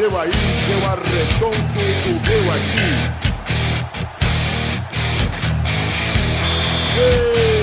[0.00, 1.56] seu aí, que eu arredondo
[2.06, 2.90] o meu aqui.
[6.96, 7.59] Está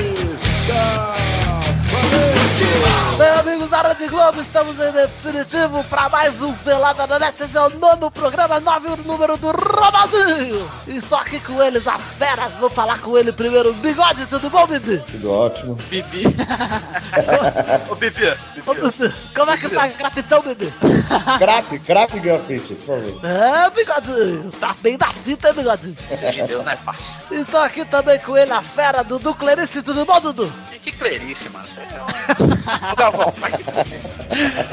[3.98, 7.42] Rede Globo, estamos em definitivo para mais um Pelada na Net.
[7.42, 10.70] Esse é o nono programa, nove o número do Ronaldinho.
[10.88, 12.54] Estou aqui com eles, as feras.
[12.60, 13.74] Vou falar com ele primeiro.
[13.74, 15.00] Bigode, tudo bom, Bibi?
[15.12, 15.74] Tudo ótimo.
[15.90, 16.26] Bibi.
[17.90, 18.38] Ô, Bibi.
[18.68, 20.72] Ô, Bibi, Como é que tá grafitão, Bibi?
[21.40, 23.26] Crack, crack grafite, por favor.
[23.26, 24.52] É, Bigodinho.
[24.60, 25.98] Tá bem da fita, hein, Bigodinho?
[26.08, 27.16] Isso de Deus não é fácil.
[27.32, 29.82] Estou aqui também com ele, a fera, Dudu Clarice.
[29.82, 30.54] Tudo bom, Dudu?
[30.70, 31.68] Que, que clerice, mano.
[31.68, 32.96] Você é um...
[32.96, 33.34] Galvão.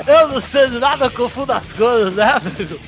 [0.07, 2.79] Eu não sei de nada, eu confundo as coisas, né, amigo?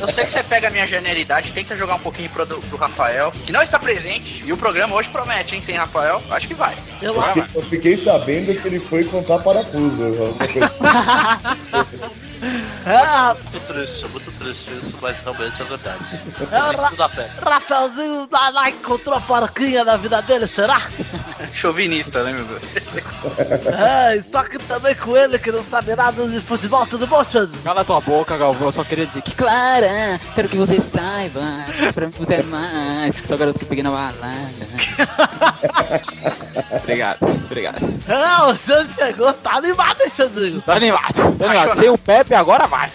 [0.00, 3.32] Eu sei que você pega a minha genialidade, tenta jogar um pouquinho pro, pro Rafael,
[3.32, 6.76] que não está presente, e o programa hoje promete, hein, sem Rafael, acho que vai.
[7.00, 7.40] Eu acho.
[7.40, 7.48] vai.
[7.54, 10.36] Eu fiquei sabendo que ele foi contar parafuso.
[12.84, 16.04] É, muito triste, muito triste isso, mas realmente é verdade.
[16.50, 17.30] É, Eu sinto tudo a pé.
[17.40, 20.82] Rafaelzinho lá, lá encontrou a porquinha na vida dele, será?
[21.52, 22.62] Chauvinista, né, meu Deus?
[23.72, 27.56] É, estou aqui também com ele que não sabe nada de futebol, tudo bom, Xande?
[27.58, 28.68] Cala tua boca, Galvão.
[28.68, 31.40] Eu só queria dizer que, Clara, quero que você saiba.
[31.94, 33.14] Pra mim você é mais.
[33.26, 34.16] Só garoto que peguei na balada.
[36.82, 37.78] obrigado, obrigado.
[38.08, 40.62] É, o Xande chegou, tá animado, hein, Xandinho?
[40.62, 41.78] Tá animado, tá animado.
[41.78, 42.92] Sem o Pepe agora vai.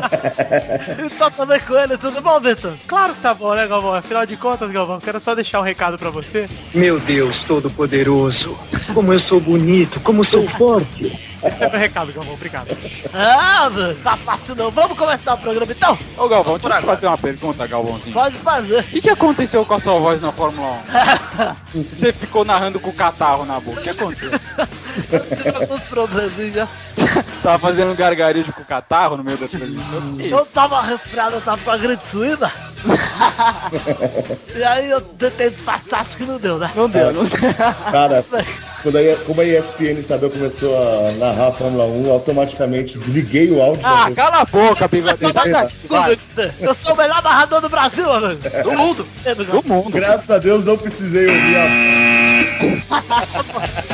[1.10, 2.74] Estou também com ele, tudo bom, Vitor?
[2.86, 3.94] Claro que tá bom, né, Galvão?
[3.94, 6.48] Afinal de contas, Galvão, quero só deixar um recado pra você.
[6.74, 8.58] Meu Deus Todo-Poderoso,
[8.94, 11.18] como eu sou bonito, como sou forte.
[11.40, 12.76] Sempre um recado, Galvão, obrigado.
[13.14, 14.70] Ah, mano, tá fácil não.
[14.70, 15.98] Vamos começar o programa então?
[16.16, 18.12] Ô, Galvão, Por deixa eu fazer uma pergunta, Galvãozinho.
[18.12, 18.80] Pode fazer.
[18.80, 20.78] O que, que aconteceu com a sua voz na Fórmula
[21.74, 21.84] 1?
[21.96, 23.80] Você ficou narrando com o catarro na boca.
[23.80, 24.30] O que aconteceu?
[25.60, 26.68] Alguns probleminhas.
[27.42, 29.89] Tava fazendo um gargarejo com o catarro no meio da transmissão?
[30.18, 32.52] Eu tava resfriado, eu tava com a gripe suína.
[34.56, 36.70] e aí eu tentei disfarçar, acho que não deu, né?
[36.74, 37.38] Não deu, não deu.
[37.90, 38.24] Cara,
[38.82, 43.60] quando a, como a ESPN Estadão começou a narrar a Fórmula 1, automaticamente desliguei o
[43.60, 43.82] áudio.
[43.84, 45.32] Ah, cala a boca, bigode.
[45.32, 46.18] Sai daqui, vai.
[46.58, 48.06] Eu sou o melhor narrador do Brasil.
[48.62, 49.06] Do mundo.
[49.46, 49.90] Do mundo.
[49.90, 51.68] Graças a Deus não precisei ouvir a...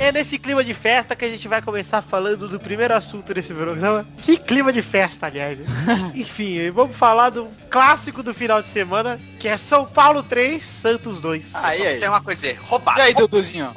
[0.00, 3.52] É nesse clima de festa que a gente vai começar falando do primeiro assunto desse
[3.52, 4.06] programa.
[4.22, 5.58] Que clima de festa, aliás.
[6.16, 11.20] Enfim, vamos falar do clássico do final de semana, que é São Paulo 3, Santos
[11.20, 11.54] 2.
[11.54, 12.00] Aí, aí.
[12.00, 12.98] Tem uma coisa a dizer, roubado.
[12.98, 13.74] E aí, Duduzinho?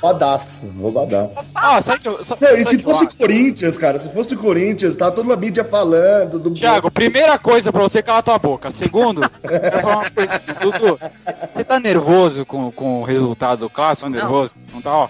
[0.00, 1.50] Roubadaço, roubadaço.
[1.54, 2.24] Ah, sabe que eu...
[2.24, 3.16] Só, Não, e se fosse acho?
[3.16, 6.50] Corinthians, cara, se fosse Corinthians, tá toda a mídia falando do...
[6.52, 8.70] Thiago, primeira coisa pra você calar tua boca.
[8.70, 9.20] Segundo.
[10.60, 10.98] Dudu,
[11.54, 14.10] você tá nervoso com, com o resultado do clássico?
[14.10, 14.56] Tá nervoso?
[14.72, 15.08] Não tá, ó.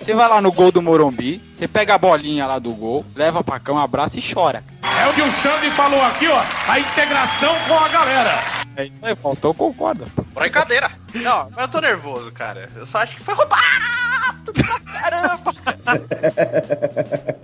[0.00, 3.44] Você vai lá no gol do Morumbi, você pega a bolinha lá do gol, leva
[3.44, 4.64] pra cama, abraça e chora.
[5.00, 6.42] É o que o Xande falou aqui, ó.
[6.68, 8.38] A integração com a galera.
[8.76, 10.06] É isso aí, Faustão concorda.
[10.34, 10.90] Brincadeira.
[11.14, 12.68] Não, mas eu tô nervoso, cara.
[12.74, 15.54] Eu só acho que foi roubado pra caramba.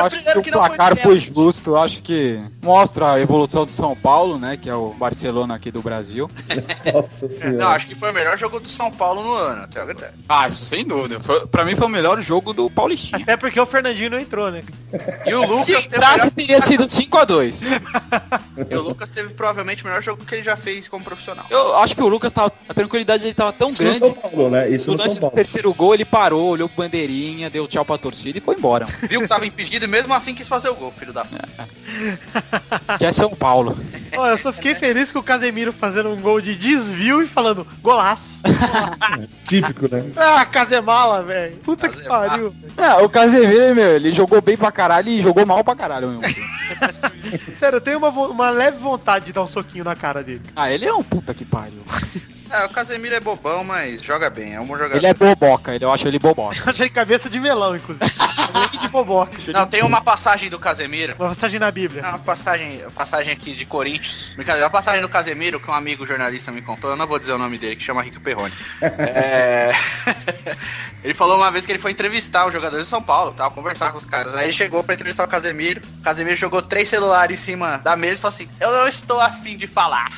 [0.00, 1.34] Eu acho que o foi placar foi pênalti.
[1.34, 5.54] justo, eu acho que mostra a evolução do São Paulo, né, que é o Barcelona
[5.54, 6.30] aqui do Brasil.
[6.92, 7.58] Nossa senhora.
[7.58, 10.14] Não, acho que foi o melhor jogo do São Paulo no ano, até a verdade.
[10.28, 11.20] Ah, isso sem dúvida.
[11.20, 13.22] Foi, pra mim foi o melhor jogo do Paulistinha.
[13.22, 14.62] Até porque o Fernandinho não entrou, né?
[15.26, 17.62] E o Lucas Se teve teria sido 5x2.
[18.70, 21.44] e o Lucas teve provavelmente o melhor jogo que ele já fez como profissional.
[21.50, 22.52] Eu acho que o Lucas tava.
[22.68, 23.98] A tranquilidade dele tava tão Isso no grande.
[24.00, 24.68] São Paulo, né?
[24.68, 25.36] Isso No no lance São do Paulo.
[25.36, 28.86] terceiro gol, ele parou, olhou pro bandeirinha, deu tchau pra torcida e foi embora.
[29.08, 31.68] Viu que tava impedido e mesmo assim quis fazer o gol, filho da puta.
[32.98, 33.78] que é São Paulo.
[34.16, 37.66] Ó, eu só fiquei feliz com o Casemiro fazendo um gol de desvio e falando
[37.82, 38.40] golaço.
[39.44, 40.10] Típico, né?
[40.16, 41.56] Ah, Casemala, velho.
[41.58, 42.28] Puta que Casemala.
[42.28, 42.54] pariu.
[42.76, 46.20] É, o Casemiro, meu, ele jogou bem pra caralho e jogou mal pra caralho, meu.
[47.58, 50.42] Sério, eu tenho uma, uma leve vontade de dar um soquinho na cara dele.
[50.54, 51.82] Ah, ele é um puta que pariu.
[52.50, 54.96] É, o Casemiro é bobão, mas joga bem, é um bom jogador.
[54.96, 56.56] Ele é boboca, ele, eu acho ele boboca.
[56.56, 58.10] Eu achei cabeça de melão, inclusive.
[58.80, 59.38] De boboca.
[59.52, 61.14] Não, tem uma passagem do Casemiro.
[61.18, 62.02] Uma passagem na Bíblia.
[62.02, 64.32] Uma passagem, uma passagem aqui de Corinthians.
[64.34, 66.90] Brincadeira, uma passagem do Casemiro que um amigo jornalista me contou.
[66.90, 68.52] Eu não vou dizer o nome dele, que chama Rico Perrone.
[68.80, 69.72] É...
[71.04, 73.92] ele falou uma vez que ele foi entrevistar os jogadores de São Paulo, tal, conversar
[73.92, 74.34] com os caras.
[74.34, 75.82] Aí ele chegou pra entrevistar o Casemiro.
[76.00, 79.20] O Casemiro jogou três celulares em cima da mesa e falou assim: Eu não estou
[79.20, 80.10] afim de falar.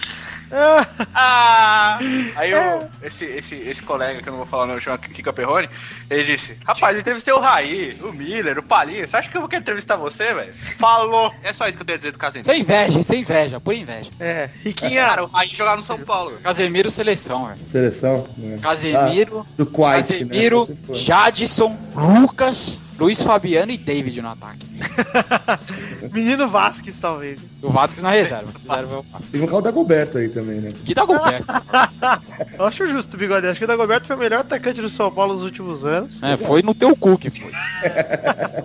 [1.14, 1.98] Ah!
[2.36, 5.32] Aí o, esse, esse, esse colega, que eu não vou falar o nome, chama Kika
[5.32, 5.68] Perrone,
[6.10, 9.40] ele disse, rapaz, eu entrevistei o Raí, o Miller, o Palinha, você acha que eu
[9.40, 10.52] vou querer entrevistar você, velho?
[10.78, 11.32] Falou!
[11.42, 12.50] É só isso que eu tenho a dizer do Casemiro.
[12.52, 14.10] Sem inveja, sem inveja, por inveja.
[14.20, 15.06] É, Riquinha.
[15.06, 16.30] Cara, o Raí jogava no São Paulo.
[16.30, 16.42] velho.
[16.42, 17.60] Casemiro seleção, velho.
[17.64, 18.26] Seleção.
[18.36, 18.58] né?
[18.62, 20.66] Casemiro, Ah, do Quite, Casemiro, né?
[20.66, 20.96] Se for.
[20.96, 24.66] Jadson, Lucas, Luiz Fabiano e David no ataque.
[26.12, 27.38] Menino Vasquez, talvez.
[27.62, 28.52] O Vasco na reserva.
[28.68, 29.26] reserva é o Vasco.
[29.30, 30.70] Tem que colocar o Dagoberto aí também, né?
[30.84, 31.46] Que dá Gilberto.
[32.58, 33.46] Eu acho justo, Bigode.
[33.46, 36.22] Acho que o Dagoberto foi o melhor atacante do São Paulo nos últimos anos.
[36.22, 37.50] É, foi no teu cu que foi.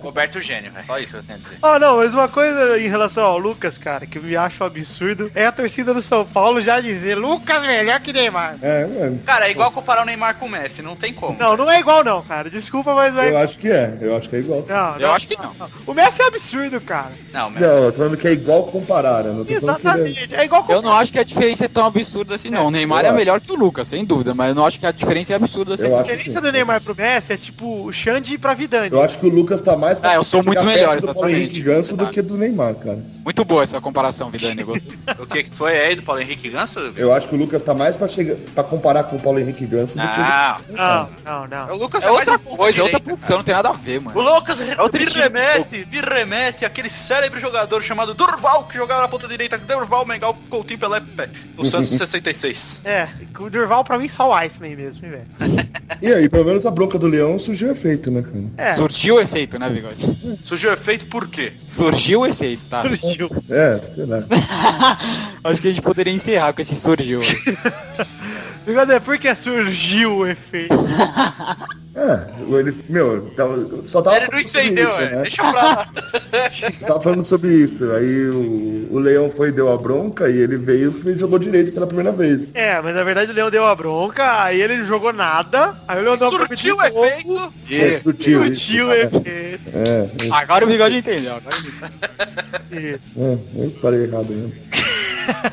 [0.02, 0.86] Roberto Gênio, velho.
[0.86, 1.58] Só isso que eu tenho a dizer.
[1.62, 4.66] Ah, não, mas uma coisa em relação ao Lucas, cara, que eu me acho um
[4.66, 8.56] absurdo, é a torcida do São Paulo já dizer Lucas melhor que Neymar.
[8.60, 9.20] É, mano.
[9.24, 11.38] Cara, é igual comparar o Neymar com o Messi, não tem como.
[11.38, 12.50] Não, não é igual não, cara.
[12.50, 13.96] Desculpa, mas é Eu acho que é.
[14.00, 14.64] Eu acho que é igual.
[14.64, 14.72] sim.
[14.72, 15.14] Não, Eu não.
[15.14, 15.52] acho que não.
[15.86, 17.12] O Messi é absurdo, cara.
[17.32, 17.64] Não, Messi.
[17.66, 19.30] Não, eu tô falando que é igual comparar, né?
[19.30, 19.56] Não tô que é...
[19.58, 20.34] Exatamente.
[20.34, 22.66] É igual com Eu não acho que a diferença é tão absurda assim, não.
[22.66, 23.16] O Neymar eu é acho.
[23.18, 25.74] melhor que o Lucas, sem dúvida, mas eu não acho que a diferença é absurda
[25.74, 25.86] assim.
[25.86, 26.40] Eu A diferença sim.
[26.40, 28.90] do Neymar pro Messi é tipo o Xande pra Vidani.
[28.92, 31.28] Eu acho que o Lucas tá mais Ah, eu sou muito melhor, do Paulo.
[31.30, 32.98] Henrique Ganso do que do Neymar, cara.
[33.24, 34.64] Muito boa essa comparação, Vidani.
[35.18, 36.78] O que que foi aí do Paulo Henrique Ganso?
[36.96, 39.66] Eu acho que o Lucas tá mais pra, chegar, pra comparar com o Paulo Henrique
[39.66, 41.74] Ganso do que Não, Não, não, não.
[41.74, 43.98] o Lucas É outra um ponto coisa, é outra posição, não tem nada a ver,
[43.98, 44.34] O mano.
[44.34, 49.02] Lucas outro me estilo de remete, me remete àquele célebre jogador chamado Durval, que jogava
[49.02, 52.82] na ponta direita, Durval, Mengal, Coutinho, Pelé, Pé, no Santos 66.
[52.84, 53.08] É,
[53.38, 55.68] o Durval pra mim só o Iceman mesmo, hein, velho.
[56.00, 58.44] E aí, pelo menos a bronca do Leão surgiu efeito, né, cara?
[58.56, 60.38] É, Surgiu o efeito, né, Bigode?
[60.44, 61.52] Surgiu efeito por quê?
[61.66, 62.82] Surgiu o efeito, tá?
[62.82, 63.28] surgiu.
[63.50, 64.22] É, sei lá.
[65.42, 67.20] Acho que a gente poderia encerrar com esse surgiu.
[68.64, 70.76] Bigode, por que surgiu o efeito?
[72.00, 75.10] É, ele, meu, tava, só tava Ele não falando sobre entendeu, isso, é.
[75.10, 75.22] né?
[75.22, 75.88] deixa pra lá.
[76.86, 77.90] Tava falando sobre isso.
[77.92, 81.72] Aí o, o Leão foi e deu a bronca e ele veio e jogou direito
[81.72, 82.54] pela primeira vez.
[82.54, 85.98] É, mas na verdade o Leão deu a bronca, aí ele não jogou nada, aí
[85.98, 87.52] o Leão deu a bronca de Surtiu novo, efeito.
[87.70, 88.44] É, sutil.
[88.44, 88.60] isso.
[88.64, 89.70] Surtiu o efeito.
[89.74, 91.34] É, Agora o Bigode entendeu.
[91.36, 91.56] Agora
[92.70, 93.00] ele- Isso.
[93.16, 94.52] é, eu falei errado mesmo.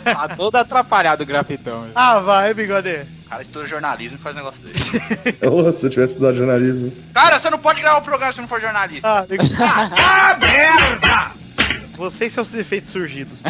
[0.04, 1.88] Tá todo atrapalhado o grafitão.
[1.96, 3.00] Ah, vai, Bigode.
[3.26, 4.86] O cara estuda jornalismo e faz um negócio desse.
[5.50, 6.92] Oh, se eu tivesse estudado jornalismo.
[7.14, 9.08] Cara, você não pode gravar um programa se não for jornalista.
[9.08, 9.26] Ah,
[9.98, 11.32] ah, merda!
[11.98, 13.40] Vocês são os efeitos surgidos.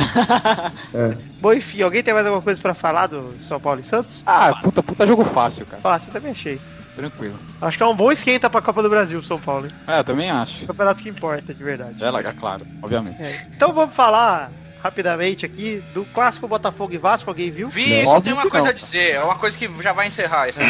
[0.94, 1.18] É.
[1.42, 4.24] Bom, enfim, alguém tem mais alguma coisa pra falar do São Paulo e Santos?
[4.26, 5.82] Ah, puta, puta jogo fácil, cara.
[5.82, 6.60] Fácil, eu também achei.
[6.96, 7.38] Tranquilo.
[7.62, 9.66] Acho que é um bom esquenta pra Copa do Brasil, São Paulo.
[9.66, 9.72] hein?
[9.86, 10.66] É, eu também acho.
[10.66, 12.02] Campeonato que importa, de verdade.
[12.02, 13.22] É, é claro, obviamente.
[13.22, 13.46] É.
[13.54, 14.50] Então vamos falar
[14.86, 17.70] rapidamente aqui do clássico Botafogo e Vasco, alguém viu?
[17.70, 18.72] Vi, Não, só tem uma coisa não.
[18.72, 20.60] a dizer, é uma coisa que já vai encerrar esse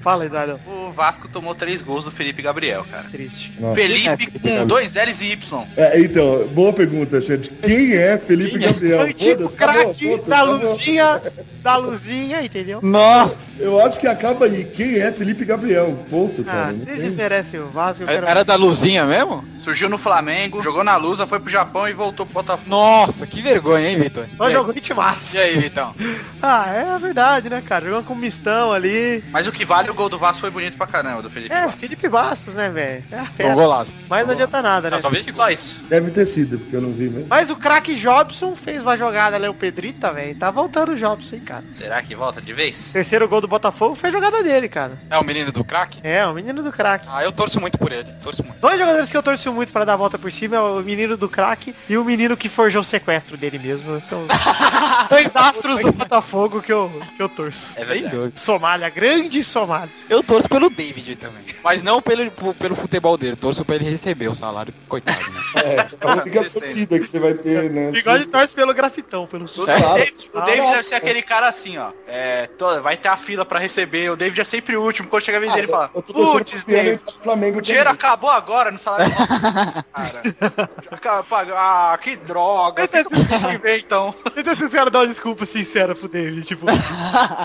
[0.00, 0.58] Fala, Eduardo.
[0.66, 3.04] O Vasco tomou três gols do Felipe Gabriel, cara.
[3.10, 3.52] Triste.
[3.60, 3.74] Nossa.
[3.74, 5.64] Felipe é Felipe com dois L's e Y.
[5.76, 7.50] É, então, boa pergunta, gente.
[7.50, 8.72] Quem é Felipe Quem é?
[8.72, 9.00] Gabriel?
[9.02, 10.56] Antigo Foda-se, acabou, craque da acabou.
[10.70, 11.22] luzinha,
[11.62, 12.80] da luzinha, entendeu?
[12.82, 13.60] Nossa!
[13.60, 14.64] Eu acho que acaba aí.
[14.64, 15.98] Quem é Felipe Gabriel?
[16.08, 16.72] Ponto, Ah, cara.
[16.72, 18.26] Não vocês tem- desmerecem o Vasco, eu quero...
[18.26, 19.44] Era da luzinha mesmo?
[19.60, 22.70] Surgiu no Flamengo, jogou na Lusa, foi pro Japão e voltou pro Botafogo.
[22.70, 24.24] Nossa, que vergonha, hein, Vitor?
[24.38, 25.36] Só E jogou ritmaço.
[25.36, 25.94] E aí, Vitão?
[26.42, 27.84] Ah, é a verdade, né, cara?
[27.84, 29.22] Jogando com mistão ali.
[29.30, 31.66] Mas o que vale, o gol do Vasco foi bonito pra caramba, do Felipe É,
[31.66, 31.82] Bastos.
[31.82, 33.04] Felipe Bastos, né, velho?
[33.38, 33.90] É um golaço.
[34.08, 34.96] Mas não adianta nada, né?
[34.96, 35.34] Não, só vi gol.
[35.36, 35.82] Só isso.
[35.90, 37.26] Deve ter sido, porque eu não vi mesmo.
[37.28, 40.34] Mas o craque Jobson fez uma jogada ali, o Pedrita, velho.
[40.34, 41.64] Tá voltando o Jobson, hein, cara.
[41.72, 42.92] Será que volta de vez?
[42.92, 44.92] Terceiro gol do Botafogo foi a jogada dele, cara.
[45.10, 45.98] É o menino do craque?
[46.04, 47.08] É, o menino do craque.
[47.10, 48.10] Ah, eu torço muito por ele.
[48.22, 48.58] Torço muito.
[48.60, 51.16] Dois jogadores que eu torço muito pra dar a volta por cima é o menino
[51.16, 54.00] do craque e o menino que forjou o sequestro dele mesmo.
[54.02, 54.26] São
[55.10, 57.66] dois astros do Botafogo que eu, que eu torço.
[57.74, 58.32] É verdade.
[58.36, 59.90] Somália, grande Somália.
[60.08, 61.44] Eu torço pelo David também.
[61.64, 63.34] Mas não pelo, pelo futebol dele.
[63.34, 64.72] Torço pra ele receber o salário.
[64.88, 65.40] Coitado, né?
[65.60, 67.90] É, a única torcida que você vai ter, né?
[67.90, 69.66] Bigode torce pelo grafitão, pelo O sul.
[69.66, 71.90] David, o David deve ser aquele cara assim, ó.
[72.06, 74.10] É, to- vai ter a fila pra receber.
[74.10, 75.08] O David é sempre o último.
[75.08, 77.98] Quando chega a vez dele, ele fala: Putz, David, Flamengo o dinheiro também.
[77.98, 79.12] acabou agora no salário.
[81.00, 81.24] cara,
[81.56, 82.86] ah, que droga.
[82.88, 84.14] Tem que ver então.
[84.36, 86.64] Então esses caras dão uma desculpa sincera pro David, tipo,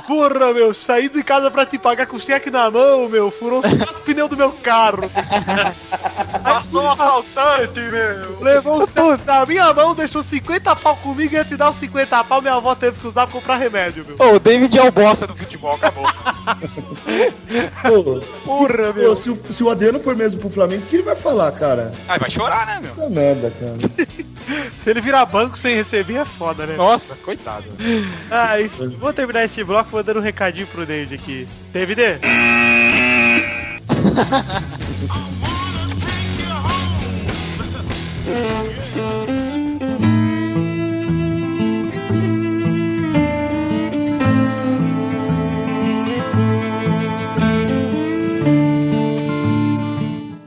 [0.08, 3.74] porra, meu, saí de casa pra te pagar com cheque na mão, meu, furou os
[3.74, 5.00] quatro pneus do meu carro.
[6.44, 8.40] Passou um assaltante, meu.
[8.40, 12.24] Levou tudo na minha mão, deixou 50 pau comigo e ia te dar os 50
[12.24, 14.15] pau, minha avó teve que usar pra comprar remédio, meu.
[14.20, 16.06] Ô, o David é o bosta do futebol, acabou.
[17.82, 19.15] Pô, Porra, pô, meu.
[19.15, 21.92] se, o, se o Adriano for mesmo pro Flamengo, o que ele vai falar, cara?
[22.08, 22.94] Ai, vai chorar, né, meu?
[22.94, 23.75] Puta merda, cara.
[24.84, 26.75] Se ele virar banco sem receber é foda, né?
[26.75, 27.65] Nossa, coitado.
[28.30, 31.48] Ah, enfim, vou terminar esse bloco mandando um recadinho pro David aqui.
[31.74, 32.20] DVD?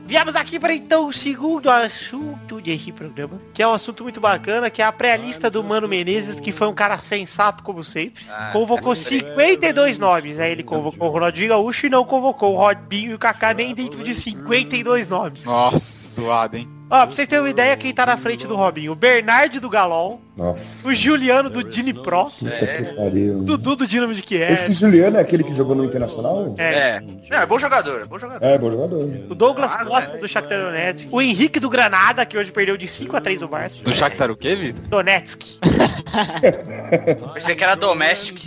[0.09, 4.67] Viemos aqui para então o segundo assunto desse programa, que é um assunto muito bacana,
[4.67, 8.25] que é a pré-lista do Mano Menezes, que foi um cara sensato como sempre.
[8.27, 9.35] Ah, convocou essa empresa.
[9.35, 13.19] 52 nomes, aí ele convocou o Ronaldinho Gaúcho e não convocou o Robinho e o
[13.19, 15.45] Kaká nem dentro de 52 nomes.
[15.45, 16.67] Nossa, zoado, hein?
[16.89, 18.93] Ó, pra vocês terem uma ideia, quem tá na frente do Robinho?
[18.93, 20.87] O Bernard do Galol, Nossa.
[20.87, 23.39] o Juliano do Dinipró, Puta que pariu.
[23.39, 26.55] o Dudu do Dinamo de Kiev, Esse Juliano é aquele que jogou no Internacional?
[26.57, 27.39] é, É.
[27.41, 28.45] É bom jogador, é bom jogador.
[28.45, 29.09] É, bom jogador.
[29.29, 30.17] o Douglas Mas, Costa né?
[30.19, 33.47] do Shakhtar Donetsk, o Henrique do Granada, que hoje perdeu de 5 a 3 do
[33.47, 34.83] Barça, Do Shakhtar o quê, Vitor?
[34.87, 35.39] Donetsk,
[37.33, 38.39] Pensei que era domestic.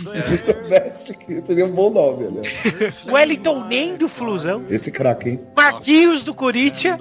[0.67, 2.41] Mestre, seria um bom nome, né?
[3.07, 5.41] o Wellington Nem do Flusão, Esse craque, hein?
[5.55, 6.97] Marquinhos do Corinthians,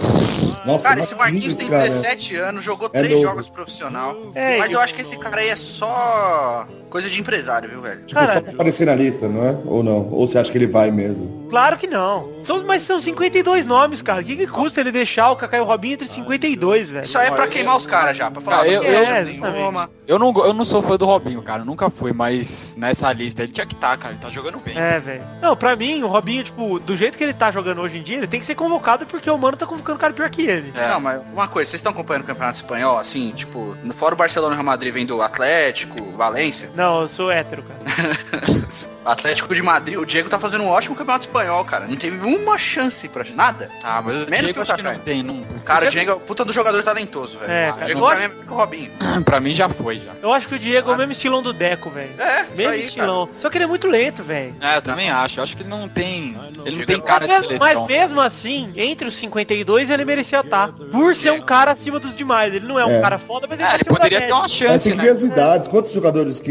[0.65, 1.85] Nossa, Cara, esse Marquinhos tem cara.
[1.89, 3.23] 17 anos, jogou É 3 novo.
[3.27, 4.17] jogos profissional.
[4.35, 8.01] É, mas eu acho que esse cara aí é só coisa de empresário, viu, velho?
[8.05, 9.59] Tipo, Cara- só pra aparecer na lista, não é?
[9.65, 10.09] Ou não?
[10.11, 11.41] Ou você acha que ele vai mesmo?
[11.53, 12.33] claro que não.
[12.43, 14.23] São, mas são 52 nomes, cara.
[14.23, 17.05] O que, que custa ele deixar o Kaká e o Robinho entre 52, velho?
[17.05, 19.23] Isso aí é pra queimar os caras já, pra falar Cara, "Não eu- eu- é,
[19.23, 19.91] nenhuma.
[20.09, 21.63] Eu não, go- eu não sou fã do Robinho, cara.
[21.65, 24.15] Nunca fui, mas nessa lista ele tinha que estar, cara.
[24.15, 24.77] Ele tá jogando bem.
[24.79, 25.23] É, velho.
[25.43, 28.17] Não, pra mim, o Robinho, tipo, do jeito que ele tá jogando hoje em dia,
[28.17, 30.73] ele tem que ser convocado porque o mano tá convocando cara pior que ele.
[30.75, 30.89] É.
[30.89, 34.55] Não, mas uma coisa, vocês estão acompanhando o Campeonato Espanhol, assim, tipo, fora o Barcelona
[34.55, 36.71] e o Real Madrid vem do Atlético, Valência.
[36.75, 38.17] Não, eu sou hétero, cara.
[39.05, 41.87] Atlético de Madrid, o Diego tá fazendo um ótimo Campeonato Espanhol, cara.
[41.87, 43.69] Não teve uma chance pra nada.
[43.83, 44.93] Ah, mas o Menos Diego que o acho que Kaká.
[44.97, 45.23] não tem.
[45.23, 45.43] Não...
[45.65, 47.51] Cara, o Diego é o puta do jogador talentoso, velho.
[47.53, 48.91] É, o cara, Diego eu pra acho- mim é o Robinho.
[49.25, 50.13] pra mim já foi, já.
[50.23, 52.11] Eu acho que o Diego é o mesmo estilão do Deco, velho.
[52.19, 52.87] É, isso Mesmo aí, cara.
[52.89, 53.29] estilão.
[53.39, 54.55] Só que ele é muito lento, velho.
[54.61, 55.39] É, eu também acho.
[55.41, 56.37] Eu acho que ele não tem.
[56.65, 57.87] Ele não Diego tem é cara de Mas, mesmo- mas seleção.
[57.87, 60.69] mesmo assim, entre os 52 ele merecia estar.
[60.73, 62.55] Por ser um cara acima dos demais.
[62.55, 63.01] Ele não é um É.
[63.01, 64.93] cara foda, mas ele É, tá ele acima da poderia ter uma Mas chance, tem
[64.93, 65.05] que né?
[65.05, 65.69] ver as idades.
[65.69, 66.51] Quantos jogadores que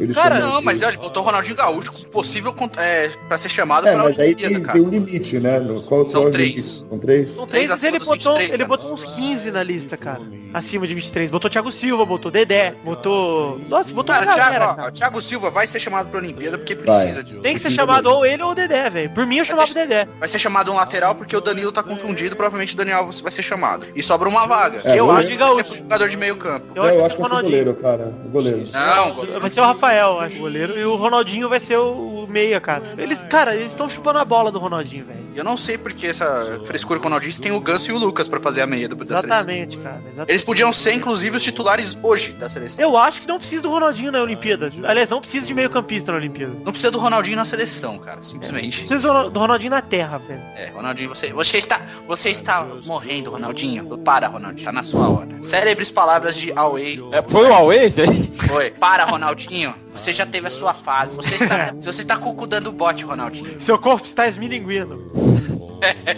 [0.00, 1.75] ele Cara, Não, mas olha, botou o Ronaldinho Gaúcho
[2.12, 4.78] possível é, pra ser chamado É, pra mas aí Olimpíada, tem, cara.
[4.78, 5.58] tem um limite, né?
[5.60, 6.48] No- Qual São qual é o três.
[6.50, 6.86] limite?
[6.88, 7.30] São três?
[7.30, 8.76] São Três mas ele botou, 23 ele anos.
[8.76, 10.20] botou uns 15 na lista, cara.
[10.54, 11.30] Acima de 23.
[11.30, 13.60] Botou Thiago Silva, botou Dedé, botou...
[13.68, 14.64] Nossa, botou Cara, Thiago, galera.
[14.70, 14.88] ó, cara.
[14.88, 17.00] o Thiago Silva vai ser chamado pra Olimpíada porque Vai.
[17.02, 17.40] precisa disso.
[17.40, 19.10] Tem que ser chamado ou ele ou o Dedé, velho.
[19.10, 20.08] Por mim eu chamava o Dedé.
[20.18, 23.42] Vai ser chamado um lateral porque o Danilo tá contundido, provavelmente o Daniel vai ser
[23.42, 23.86] chamado.
[23.94, 24.80] E sobra uma vaga.
[24.84, 26.66] É, eu acho que vai ser jogador de meio campo.
[26.74, 27.64] Eu, Eu, acho acho que vai o ser Ronaldinho.
[27.64, 28.14] goleiro, cara.
[28.24, 28.64] O goleiro.
[28.72, 29.40] Não, goleiro.
[29.40, 30.78] Vai ser o Rafael, eu acho, o goleiro.
[30.78, 32.94] E o Ronaldinho vai ser o, o meia, cara.
[32.98, 35.25] Eles, cara, eles estão chupando a bola do Ronaldinho, velho.
[35.36, 37.98] Eu não sei porque essa frescura com o Ronaldinho se tem o Ganso e o
[37.98, 39.24] Lucas pra fazer a meia do, da seleção.
[39.28, 39.96] Exatamente, cara.
[40.04, 40.30] exatamente.
[40.30, 42.80] Eles podiam ser, inclusive, os titulares hoje da seleção.
[42.82, 44.72] Eu acho que não precisa do Ronaldinho na Olimpíada.
[44.84, 46.52] Aliás, não precisa de meio campista na Olimpíada.
[46.64, 48.80] Não precisa do Ronaldinho na seleção, cara, simplesmente.
[48.84, 50.40] Precisa do- Ronaldinho na terra, velho.
[50.56, 53.98] É, Ronaldinho, você, você está, você está morrendo, Ronaldinho.
[53.98, 55.28] Para, Ronaldinho, tá na sua hora.
[55.40, 57.00] Célebres palavras de Away.
[57.12, 58.30] É, foi o Huawei esse aí?
[58.48, 58.70] Foi.
[58.70, 59.74] Para, Ronaldinho.
[59.92, 61.16] Você já teve a sua fase.
[61.16, 63.58] Você está, se você está cucu dando bote, Ronaldinho.
[63.60, 65.10] Seu corpo está esmilinguindo.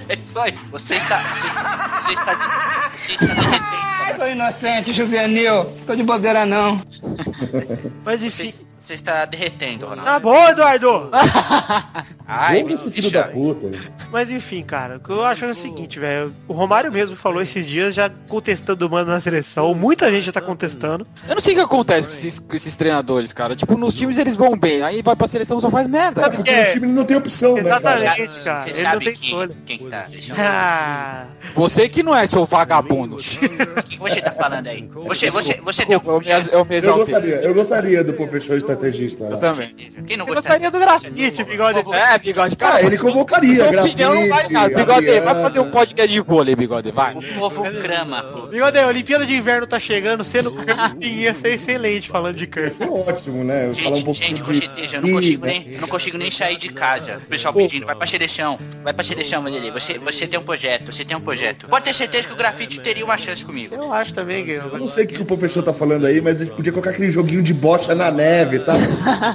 [0.09, 0.55] É isso aí.
[0.71, 4.19] Você está, você está, você está, de- você está derretendo.
[4.19, 5.65] Tô inocente, Juvenil.
[5.87, 6.81] Tô de bobeira não.
[8.05, 8.50] Mas enfim.
[8.53, 10.07] você está derretendo, Ronaldinho.
[10.07, 11.11] Tá bom, Eduardo!
[12.27, 13.71] Ai, me esse filho da puta.
[14.13, 16.33] Mas enfim, cara, o que eu acho é o seguinte, velho.
[16.47, 19.75] O Romário mesmo falou esses dias já contestando o mano na seleção.
[19.75, 21.07] Muita gente já tá contestando.
[21.27, 23.57] Eu não sei o que acontece com esses, com esses treinadores, cara.
[23.57, 26.21] Tipo, nos times eles vão bem, aí vai pra seleção só faz merda.
[26.21, 27.97] Sabe Porque que é- o time não tem opção, né, cara?
[27.97, 28.63] Exatamente, cara.
[28.63, 29.51] Você Ele não tem quem, escolha.
[29.65, 30.07] quem que tá?
[30.37, 33.17] Ah, Você que não é seu vagabundo.
[33.17, 34.87] O que você tá falando aí?
[35.07, 38.59] Você, você, você tem Desculpa, eu me, eu me Eu gostaria, eu gostaria do professor
[38.73, 39.25] estrategista.
[39.25, 39.37] Eu lá.
[39.39, 39.75] também.
[40.07, 40.69] Quem não eu gostaria?
[40.69, 41.79] gostaria do grafite, bigode.
[41.79, 42.77] É, bigode, cara.
[42.77, 44.69] Ah, ele convocaria, grafite, opinião não vai, cara.
[44.69, 47.15] Bigode, vai fazer um podcast de vôlei, bigode, vai.
[47.15, 48.47] O povo crama, pô.
[48.47, 50.55] Bigode, a Olimpíada de Inverno tá chegando, sendo
[51.01, 52.87] ia ser excelente falando de Ia câncer.
[52.87, 53.73] ser ótimo, né?
[53.75, 54.15] Falar um Gente, pouco
[54.53, 57.19] gente, de eu não consigo nem, eu não consigo nem sair de casa.
[57.19, 59.71] O pessoal pedindo, vai pra xerechão, vai pra xerechão, Vanderlei.
[59.71, 61.69] Você, você tem um projeto, você tem um projeto.
[61.69, 63.75] Pode ter certeza que o grafite teria uma chance comigo.
[63.75, 64.53] Eu acho também, Gui.
[64.55, 66.91] Eu não sei o que o professor tá falando aí, mas a gente podia colocar
[66.91, 68.85] aquele joguinho de bocha na neve, sabe?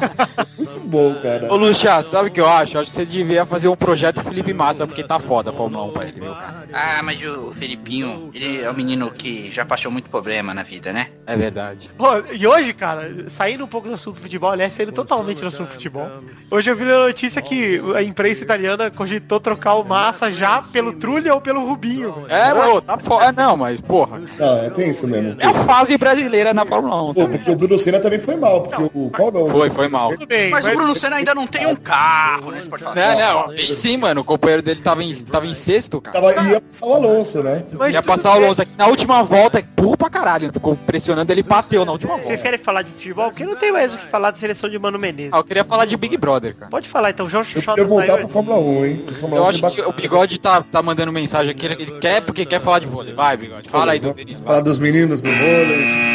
[0.57, 1.51] Muito bom, cara.
[1.51, 2.77] Ô, Lucha, sabe o que eu acho?
[2.77, 5.85] Eu acho que você devia fazer um projeto Felipe Massa, porque tá foda a Fórmula
[5.85, 6.67] 1 pra ele, meu cara.
[6.73, 10.93] Ah, mas o Felipinho, ele é um menino que já passou muito problema na vida,
[10.93, 11.07] né?
[11.25, 11.89] É verdade.
[11.97, 15.71] Pô, e hoje, cara, saindo um pouco do assunto futebol, aliás, saindo totalmente do assunto
[15.71, 16.09] futebol.
[16.49, 20.93] Hoje eu vi a notícia que a imprensa italiana cogitou trocar o Massa já pelo
[20.93, 22.25] Trulli ou pelo Rubinho.
[22.29, 23.25] É, pô, tá foda.
[23.25, 24.21] É, não, mas, porra.
[24.37, 25.35] Não, é, tem isso mesmo.
[25.39, 27.13] É a fase brasileira na Fórmula 1.
[27.13, 29.49] Pô, porque o Bruno Senna também foi mal, porque o não?
[29.49, 30.11] Foi, foi mal.
[30.11, 32.61] Tudo bem, Mas mas, o Bruno Senna ainda não tem um carro, né?
[32.61, 32.95] Você pode falar.
[32.95, 34.21] Não, não, sim, mano.
[34.21, 36.19] O companheiro dele tava em, tava em sexto, cara.
[36.19, 37.63] Tava, ia passar o Alonso, né?
[37.73, 38.33] Mas Ia passar o.
[38.33, 40.51] Alonso aqui na última volta, burro pra caralho.
[40.51, 42.43] Ficou pressionando, ele bateu na última Vocês volta.
[42.43, 43.29] querem falar de futebol?
[43.29, 45.33] Porque não tem mais o que falar da seleção de Mano Menezes.
[45.33, 46.71] Ah, eu queria falar de Big Brother, cara.
[46.71, 48.17] Pode falar então, João Eu Xota queria voltar saiu.
[48.19, 49.05] pra Fórmula 1, hein?
[49.19, 52.21] Fórmula Eu 1 acho que o Bigode tá, tá mandando mensagem aqui, ele ele quer
[52.21, 53.13] porque quer falar de vôlei.
[53.13, 53.69] Vai, Bigode.
[53.69, 54.39] Fala aí do Denis.
[54.39, 56.12] Falar dos meninos do vôlei.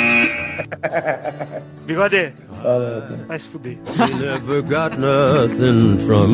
[1.87, 2.33] Bigode,
[3.27, 3.79] vai se fuder.
[4.21, 6.33] Never got nothing from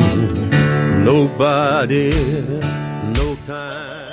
[1.03, 2.09] nobody,
[3.17, 4.05] no time.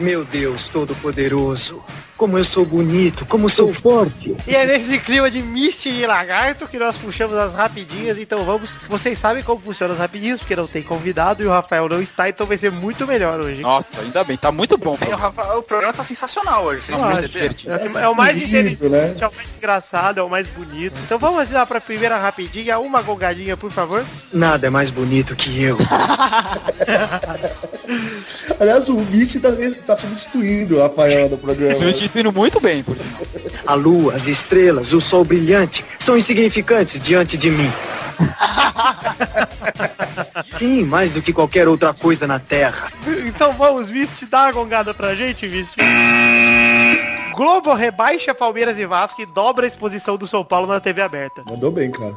[0.00, 1.82] Meu Deus Todo-Poderoso,
[2.18, 4.36] como eu sou bonito, como sou forte.
[4.46, 8.68] E é nesse clima de Misty e Lagarto que nós puxamos as rapidinhas, então vamos.
[8.88, 12.28] Vocês sabem como funcionam as rapidinhas, porque não tem convidado e o Rafael não está,
[12.28, 13.62] então vai ser muito melhor hoje.
[13.62, 14.96] Nossa, ainda bem, tá muito bom.
[14.96, 16.82] Tem o, Rafa- o programa tá sensacional hoje.
[16.86, 17.12] Vocês Ah?
[17.12, 19.14] É o, que- é o mais Lindo, inteligente, né?
[19.20, 20.98] é o mais engraçado, é o mais bonito.
[21.04, 24.04] Então vamos lá pra primeira rapidinha, uma gongadinha, por favor.
[24.32, 25.78] Nada é mais bonito que eu.
[28.60, 29.48] Aliás, o Mitch tá,
[29.86, 31.74] tá substituindo o Rafael no programa.
[32.08, 33.20] Substituindo muito bem, por sinal.
[33.66, 37.72] A lua, as estrelas, o sol brilhante são insignificantes diante de mim.
[40.58, 42.90] Sim, mais do que qualquer outra coisa na Terra.
[43.26, 45.80] Então vamos, Misty, dá uma gongada pra gente, Misty.
[47.38, 51.44] Globo rebaixa Palmeiras e Vasco e dobra a exposição do São Paulo na TV aberta.
[51.48, 52.12] Mandou bem, cara.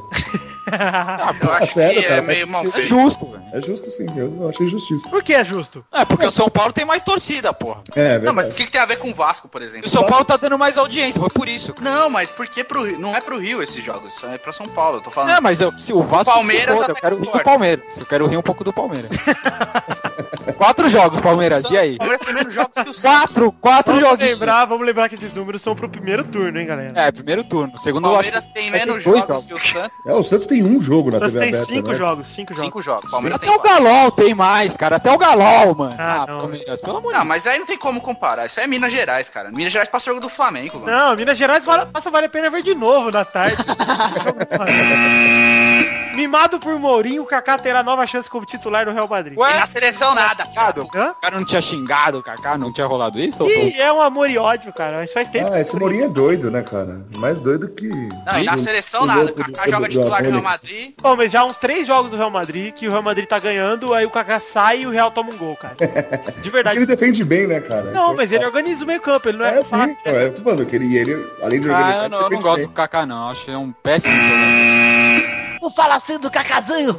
[1.43, 2.87] Eu acho sério, que cara, é meio mal É feito.
[2.87, 3.43] justo, velho.
[3.53, 5.11] É justo sim, eu achei justíssimo.
[5.11, 5.85] Por que é justo?
[5.91, 7.81] É, porque o São Paulo tem mais torcida, porra.
[7.95, 8.55] É, Não, mas o verdade.
[8.55, 9.85] que, que tem a ver com o Vasco, por exemplo?
[9.85, 11.71] o São Paulo tá dando mais audiência, foi por isso.
[11.73, 11.87] cara.
[11.87, 12.97] Não, mas por que pro Rio?
[12.97, 14.97] Não é pro Rio esses jogos, é pra São Paulo.
[14.97, 15.33] Eu tô falando.
[15.35, 17.45] Não, mas eu, se o Vasco Palmeiras se foda, eu quero rir do concordo.
[17.45, 17.97] Palmeiras.
[17.97, 19.11] Eu quero rir um pouco do Palmeiras.
[20.57, 21.95] Quatro jogos, Palmeiras, e aí?
[21.95, 23.01] O Palmeiras tem menos jogos que o Santos.
[23.01, 24.33] Quatro, quatro Vamos joguinhos.
[24.33, 26.93] lembrar, vamos lembrar que esses números são pro primeiro turno, hein, galera?
[26.99, 27.73] É, primeiro turno.
[27.75, 29.91] O Segundo, eu acho Palmeiras tem ter menos dois jogos que o Santos.
[30.05, 31.95] É, o Santos tem um jogo na Nós TV tem aberta, cinco né?
[31.95, 32.65] jogos, cinco jogos.
[32.65, 33.07] Cinco jogos.
[33.07, 33.61] O Palmeiras Até tem o.
[33.61, 34.95] Galol tem mais, cara.
[34.97, 35.95] Até o Galol, mano.
[35.97, 36.37] Ah, Ah, não.
[36.39, 37.29] Palmeiras, pelo amor de Não, Deus.
[37.29, 38.45] mas aí não tem como comparar.
[38.45, 39.51] Isso é Minas Gerais, cara.
[39.51, 40.91] Minas Gerais passou o jogo do Flamengo, mano.
[40.91, 43.57] Não, Minas Gerais passa vale a pena ver de novo na tarde.
[46.21, 49.35] Mimado por Mourinho, o Kaká terá nova chance como titular no Real Madrid.
[49.35, 50.43] E na seleção nada.
[50.55, 51.11] Hã?
[51.11, 53.43] O cara não tinha xingado o Kaká, não tinha rolado isso?
[53.49, 54.97] Ih, é um amor e ódio, cara.
[54.97, 55.49] Mas faz tempo.
[55.51, 57.01] Ah, esse Mourinho é doido, né, cara?
[57.17, 57.87] Mais doido que...
[57.87, 59.31] Não, e na seleção nada.
[59.31, 60.41] O Kaká joga titular no Real.
[60.43, 60.93] Madrid.
[61.01, 63.39] Bom, mas já há uns três jogos do Real Madrid que o Real Madrid tá
[63.39, 65.75] ganhando, aí o Kaká sai e o Real toma um gol, cara.
[66.43, 66.77] De verdade.
[66.77, 67.89] Ele defende bem, né, cara?
[67.91, 69.71] Não, mas ele organiza o meio campo, ele não é, É, sim.
[69.71, 69.97] fácil.
[70.05, 72.39] Não, eu tô falando que ele, ele além de Ah, organizar, eu não, eu não
[72.39, 72.67] gosto bem.
[72.67, 73.31] do Kaká, não.
[73.31, 75.00] Acho que é um péssimo jogador.
[75.61, 76.97] Não fala assim do Cacazinho.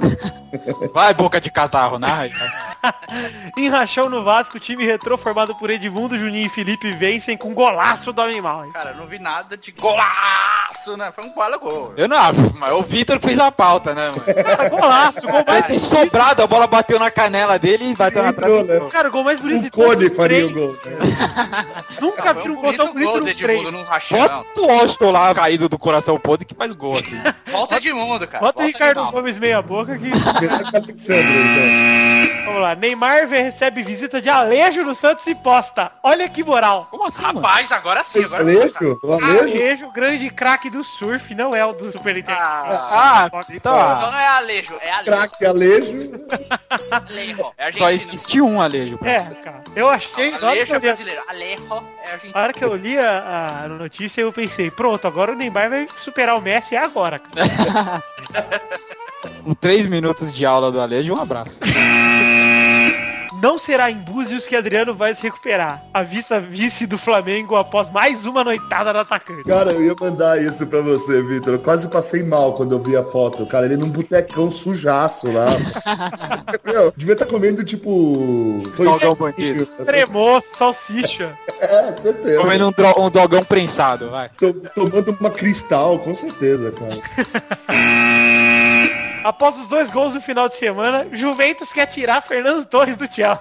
[0.93, 2.33] Vai, boca de catarro, narra aí.
[3.57, 7.55] Em rachão no Vasco, o time retrô formado por Edmundo, Juninho e Felipe vencem com
[7.55, 8.65] golaço do animal.
[8.67, 8.73] hein?
[8.73, 11.11] Cara, eu não vi nada de golaço, né?
[11.13, 11.95] Foi um bala gol.
[11.97, 12.19] Eu não,
[12.59, 14.25] mas é o Vitor que fez a pauta, né, mano?
[14.45, 18.33] Cara, golaço, gol mais Ele sobrado, a bola bateu na canela dele e bateu na
[18.33, 18.63] trave.
[18.65, 18.81] né?
[18.91, 20.73] Cara, o gol mais bonito todos cone faria o gol.
[20.73, 20.99] né?
[22.01, 23.71] Nunca vi um gol tão bonito bonito no do Edmundo treino.
[23.71, 24.19] num rachão.
[24.19, 27.21] Bota o Austin lá caído do coração podre que faz gol, assim.
[27.53, 28.45] Volta Edmundo, cara.
[28.45, 29.05] Bota o Ricardo.
[29.11, 30.11] Gomes meia boca que...
[30.77, 32.12] Alexandre, então.
[32.53, 32.75] Vamos lá.
[32.75, 35.91] Neymar recebe visita de Alejo no Santos e posta.
[36.03, 36.89] Olha que moral.
[36.91, 37.41] Como assim, mano?
[37.41, 38.99] Rapaz, agora sim, agora Alejo?
[39.03, 39.39] O Alejo?
[39.41, 42.39] Alejo, grande craque do surf, não é o do Super Nintendo.
[42.41, 45.05] Ah, Ah, ah, então não é Alejo, é Alejo.
[45.11, 45.93] Craque Alejo.
[46.91, 47.53] Alejo.
[47.57, 48.99] É só existe um Alejo.
[49.05, 49.63] É, cara.
[49.75, 50.31] Eu achei...
[50.33, 51.23] que Alejo eu é li a- brasileiro.
[51.29, 52.33] Alejo é argentino.
[52.35, 55.87] Na hora que eu li a, a notícia, eu pensei, pronto, agora o Neymar vai
[55.99, 58.03] superar o Messi agora, cara.
[59.45, 61.59] Com três minutos de aula do Alejo, um abraço.
[63.43, 65.83] Não será em Búzios que Adriano vai se recuperar.
[65.93, 69.43] Avisa vice do Flamengo após mais uma noitada no atacante.
[69.43, 71.55] Cara, eu ia mandar isso pra você, Vitor.
[71.55, 73.45] Eu quase passei mal quando eu vi a foto.
[73.45, 75.47] Cara, ele num botecão sujaço lá.
[76.65, 78.63] Meu, devia estar comendo, tipo...
[78.77, 79.67] Dogão bandido.
[79.85, 81.37] Tremoço, salsicha.
[81.59, 82.41] É, certeza.
[82.43, 84.31] Comendo um, dro- um dogão prensado, vai.
[84.39, 87.01] Tô- Tomando uma cristal, com certeza, cara.
[89.25, 93.41] Após os dois gols no final de semana, Juventus quer tirar Fernando Torres do Chelsea.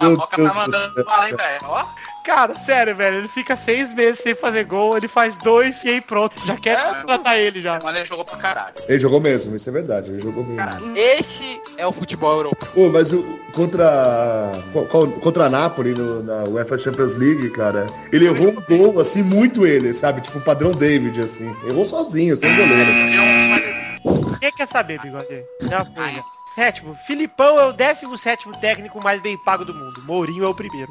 [0.00, 1.60] A Boca Deus tá do mandando bala, hein, velho?
[1.64, 1.84] Ó.
[2.24, 6.00] Cara, sério, velho, ele fica seis meses sem fazer gol, ele faz dois e aí
[6.02, 7.80] pronto, já quer contratar ele já.
[7.82, 8.74] Mas ele jogou pra caralho.
[8.86, 10.10] Ele jogou mesmo, isso é verdade.
[10.10, 10.92] Ele jogou mesmo.
[10.94, 12.68] Esse é o futebol europeu.
[12.74, 14.52] Pô, mas o, contra,
[14.90, 19.22] co- contra a Napoli no- na UEFA Champions League, cara, ele errou um gol, assim,
[19.22, 20.20] muito ele, sabe?
[20.20, 21.56] Tipo, padrão David, assim.
[21.66, 23.87] Errou sozinho, sem goleiro.
[24.40, 25.44] Quem quer saber, bigode?
[25.62, 26.12] Já foi.
[26.14, 26.22] já.
[26.54, 30.02] Sétimo, Filipão é o 17 técnico mais bem pago do mundo.
[30.04, 30.90] Mourinho é o primeiro.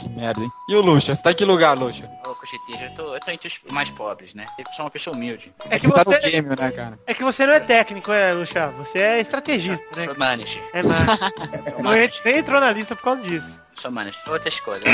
[0.00, 0.50] que merda, hein?
[0.70, 1.14] E o Luxa?
[1.14, 2.08] Você tá em que lugar, Luxa?
[2.26, 4.46] Ô, Cochetinha, eu tô, eu tô entre os mais pobres, né?
[4.58, 5.52] Eu sou uma pessoa humilde.
[5.68, 6.98] É que Você tá game, né, cara?
[7.06, 8.68] é que você não é técnico, é, Luxa.
[8.78, 10.04] Você é estrategista, né?
[10.04, 10.62] Sou manager.
[10.72, 10.82] É,
[11.76, 12.04] Não manager.
[12.04, 13.60] ent- nem entrou na lista por causa disso.
[13.76, 14.20] Sou manager.
[14.28, 14.84] Outras coisas.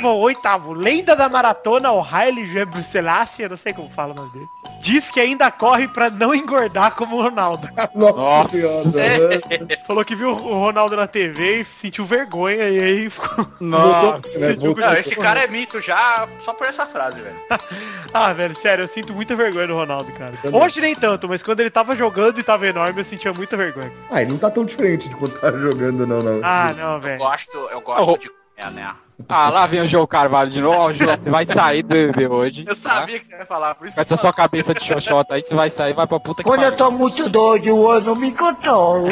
[0.00, 4.30] Bom, oitavo, lenda da maratona, o Haile Gebrselassie, eu não sei como fala o nome
[4.32, 4.46] dele,
[4.80, 7.68] diz que ainda corre pra não engordar como o Ronaldo.
[7.94, 8.90] Nossa, Nossa.
[8.90, 9.40] senhora.
[9.86, 13.46] Falou que viu o Ronaldo na TV e sentiu vergonha e aí ficou...
[13.60, 14.56] Nossa, né?
[14.58, 17.36] Não, esse cara é mito já só por essa frase, velho.
[18.14, 20.32] Ah, velho, sério, eu sinto muita vergonha do Ronaldo, cara.
[20.42, 20.58] Também.
[20.58, 23.92] Hoje nem tanto, mas quando ele tava jogando e tava enorme, eu sentia muita vergonha.
[24.10, 26.40] Ah, ele não tá tão diferente de quando tá jogando, não, não.
[26.42, 27.18] Ah, não, velho.
[27.30, 28.16] Gosto, eu gosto Oh.
[28.18, 28.94] de comer, né?
[29.28, 30.78] Ah, lá vem o João Carvalho de novo.
[30.78, 32.64] Ó, João, você vai sair do BBB hoje.
[32.66, 35.42] Eu sabia que você ia falar, por isso Com essa sua cabeça de xoxota aí,
[35.42, 36.78] você vai sair vai pra puta que Quando eu pariu.
[36.86, 39.08] tô muito doido, eu não me controlo.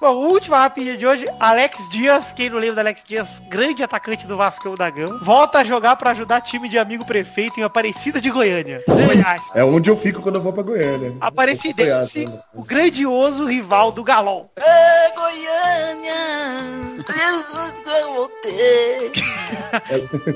[0.00, 4.28] Bom, última rapidinha de hoje, Alex Dias, quem não lembra do Alex Dias, grande atacante
[4.28, 8.20] do Vascão da Gama, volta a jogar pra ajudar time de amigo prefeito em Aparecida
[8.20, 8.80] de Goiânia.
[8.86, 9.42] Goiás.
[9.56, 11.16] É onde eu fico quando eu vou pra Goiânia.
[11.20, 12.42] Aparecidense, Goiás, né?
[12.54, 14.52] o grandioso rival do Galol.
[14.56, 16.14] É, Goiânia!
[17.04, 19.12] Jesus, eu voltei!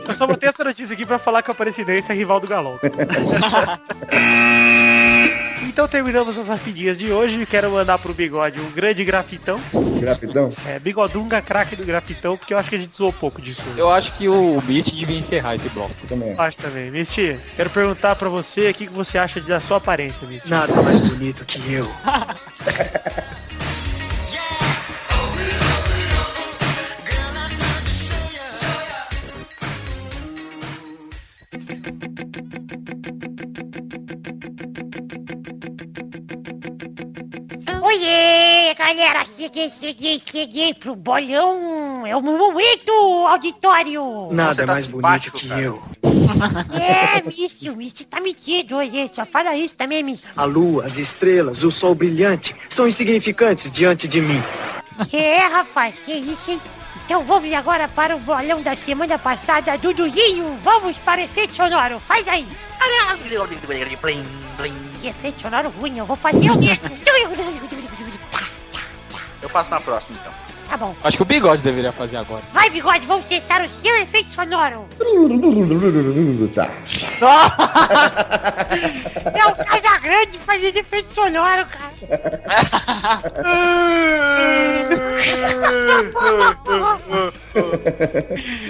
[0.06, 2.78] Eu só botei essa notícia aqui pra falar que o Aparecidense é rival do Galol.
[5.62, 7.46] Então terminamos as rapidinhas de hoje.
[7.46, 9.58] Quero mandar pro Bigode um grande grafitão.
[10.06, 10.52] Rapidão.
[10.66, 13.62] É, Bigodunga, craque do grafitão, porque eu acho que a gente zoou pouco disso.
[13.76, 15.94] Eu acho que o Mist devia encerrar esse bloco.
[16.08, 16.34] Também.
[16.36, 16.90] Acho também.
[16.90, 20.48] Misty, quero perguntar pra você o que que você acha da sua aparência, Misty.
[20.48, 21.88] Nada mais bonito que eu.
[38.86, 42.04] galera, cheguei, cheguei, cheguei pro bolão.
[42.06, 42.92] É o meu momento,
[43.28, 44.28] auditório.
[44.32, 45.60] Nada tá mais bonito que cara.
[45.60, 45.82] eu.
[46.72, 50.26] É, Misty, o Misty tá metido, oiê, só fala isso também, Misty.
[50.36, 54.42] A lua, as estrelas, o sol brilhante são insignificantes diante de mim.
[55.12, 56.60] É, rapaz, que isso, hein?
[57.04, 60.58] Então vamos agora para o bolão da semana passada, Duduzinho.
[60.62, 62.46] Vamos para o efeito sonoro, faz aí.
[65.00, 66.90] Que efeito sonoro ruim, eu vou fazer o mesmo.
[69.42, 70.32] Eu faço na próxima, então.
[70.68, 70.94] Tá bom.
[71.04, 72.42] Acho que o Bigode deveria fazer agora.
[72.50, 74.86] Vai, bigode, vamos testar o seu efeito sonoro.
[76.54, 76.70] Tá.
[79.34, 81.92] É o Casagrande fazendo efeito sonoro, cara.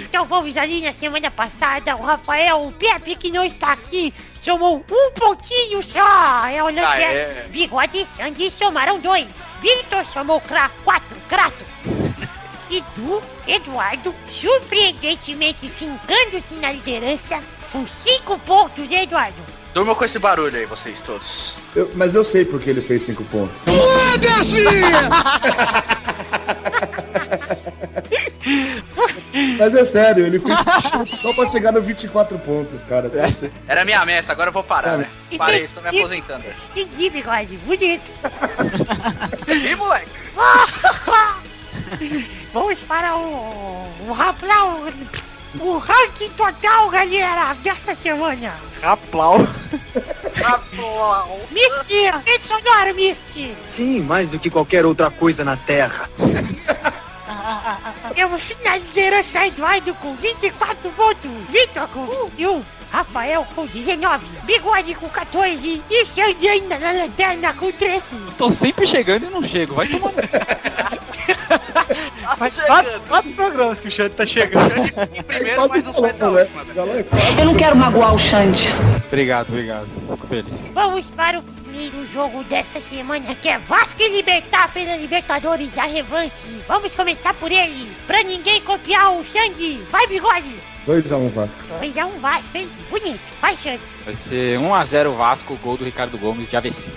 [0.03, 4.77] Então vamos ali na semana passada, o Rafael, o Pepe que não está aqui, somou
[4.77, 6.45] um pontinho só.
[6.47, 6.67] É o.
[6.67, 7.45] Ah, é.
[7.49, 9.27] Bigode e Sandy somaram dois.
[9.63, 11.63] Vitor somou cra quatro, crato.
[12.69, 17.39] Edu, Eduardo, surpreendentemente fincando-se na liderança,
[17.71, 19.37] com cinco pontos, Eduardo.
[19.73, 21.55] Durma com esse barulho aí, vocês todos.
[21.75, 23.59] Eu- mas eu sei porque ele fez cinco pontos.
[29.57, 30.59] Mas é sério, ele fez
[31.19, 33.09] só pra chegar no 24 pontos, cara.
[33.67, 35.07] Era minha meta, agora eu vou parar, né?
[35.31, 36.43] E Parei, estou me e- aposentando.
[36.75, 38.11] Entendi, bigode, bonito.
[39.47, 40.09] Ih, moleque!
[42.53, 44.83] Vamos para o, o Raplau,
[45.59, 48.53] o ranking total, galera, dessa semana.
[48.81, 49.39] Raplau.
[51.51, 53.55] Misty, efeito sonoro, Misty.
[53.75, 56.09] Sim, mais do que qualquer outra coisa na Terra.
[58.13, 65.09] Temos na liderança Eduardo com 24 pontos, Vitor com 21, Rafael com 19, Bigode com
[65.09, 68.01] 14 e Xande ainda na lanterna com 13.
[68.37, 69.75] Tô sempre chegando e não chego.
[69.75, 70.11] Vai tomar.
[72.37, 74.71] Faz quatro, quatro programas que o Xande tá chegando.
[75.13, 76.41] Em primeiro, mas não sai da né?
[76.41, 77.07] última, velho.
[77.37, 78.67] Eu não quero magoar o Xande.
[79.07, 79.87] obrigado, obrigado.
[80.09, 80.71] Fico feliz.
[80.73, 85.85] Vamos para o primeiro jogo dessa semana, que é Vasco e Libertar pela Libertadores da
[85.85, 86.61] Revanche.
[86.67, 89.81] Vamos começar por ele, pra ninguém copiar o Xande.
[89.89, 90.55] Vai, Bigode!
[90.87, 91.63] 2x1 Vasco.
[91.79, 92.69] 2 a 1 Vasco, hein?
[92.91, 93.19] Bonito.
[93.41, 93.81] Vai, Xande.
[94.05, 96.83] Vai ser 1x0 Vasco, gol do Ricardo Gomes de AVC.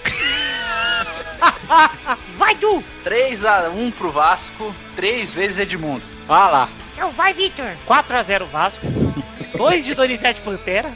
[2.37, 2.85] Vai, Du!
[3.03, 6.03] 3x1 pro Vasco, três vezes Edmundo.
[6.29, 6.69] Ah lá.
[6.93, 7.73] Então vai, Vitor.
[7.89, 8.87] 4x0 Vasco.
[9.57, 10.93] Dois de Donizete Pantera.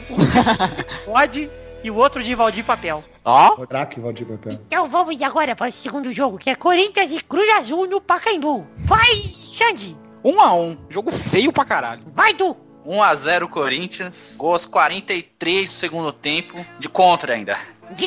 [1.03, 1.49] Pode.
[1.83, 3.03] E o outro de Valdir Papel.
[3.23, 3.55] Ó.
[3.67, 4.53] Craque, Valdir Papel.
[4.53, 8.65] Então vamos agora para o segundo jogo, que é Corinthians e Cruz Azul no Pacaembu.
[8.79, 9.97] Vai, Xande.
[10.23, 10.77] 1x1.
[10.89, 12.03] Jogo feio pra caralho.
[12.13, 12.55] Vai, Du.
[12.85, 17.55] 1x0 Corinthians, gols 43 do segundo tempo, de contra ainda.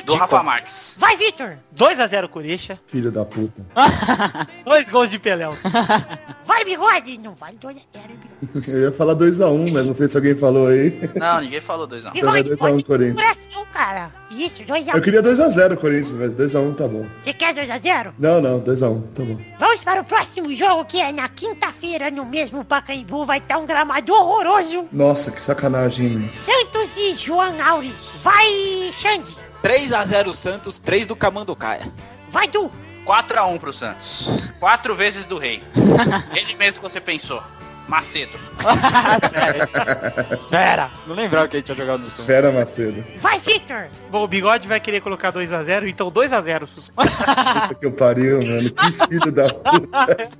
[0.05, 0.97] Do Rafa Marques.
[0.99, 1.59] Vai, Vitor.
[1.77, 2.79] 2x0 Corinthians.
[2.87, 3.67] Filho da puta.
[4.65, 5.55] Dois gols de Peléu.
[6.47, 7.19] Vai, bigode.
[7.19, 8.71] Não vale 2 a 0, bigode.
[8.71, 10.99] Eu ia falar 2x1, mas não sei se alguém falou aí.
[11.15, 12.13] Não, ninguém falou dois não.
[12.15, 13.51] Então vai Bigode, 2x1 pode Corinthians.
[13.75, 14.13] Cara.
[14.31, 14.97] Isso, 2 a 1.
[14.97, 17.07] Eu queria 2x0 Corinthians, mas 2x1 tá bom.
[17.23, 18.15] Você quer 2 a 0?
[18.19, 19.39] Não, não, 2x1, tá bom.
[19.59, 23.27] Vamos para o próximo jogo, que é na quinta-feira, no mesmo Pacaembu.
[23.27, 24.87] Vai estar um gramado horroroso.
[24.93, 26.33] Nossa, que sacanagem, meu.
[26.33, 27.95] Santos e João Aures.
[28.23, 29.37] Vai, Xande.
[29.63, 31.93] 3x0 Santos, 3 do Camanducaia.
[32.31, 32.71] Vai, Du.
[33.05, 34.27] 4x1 pro Santos.
[34.59, 35.63] Quatro vezes do rei.
[36.35, 37.43] Ele mesmo que você pensou.
[37.89, 38.39] Macedo.
[40.51, 42.27] Pera, não lembrava que a gente tinha jogado no Santos.
[42.27, 43.05] Fera Macedo.
[43.21, 43.89] Vai, Victor.
[44.11, 46.69] Bom, o Bigode vai querer colocar 2x0, então 2x0.
[46.95, 48.71] Puta que eu pariu, mano.
[48.71, 50.31] Que filho da puta.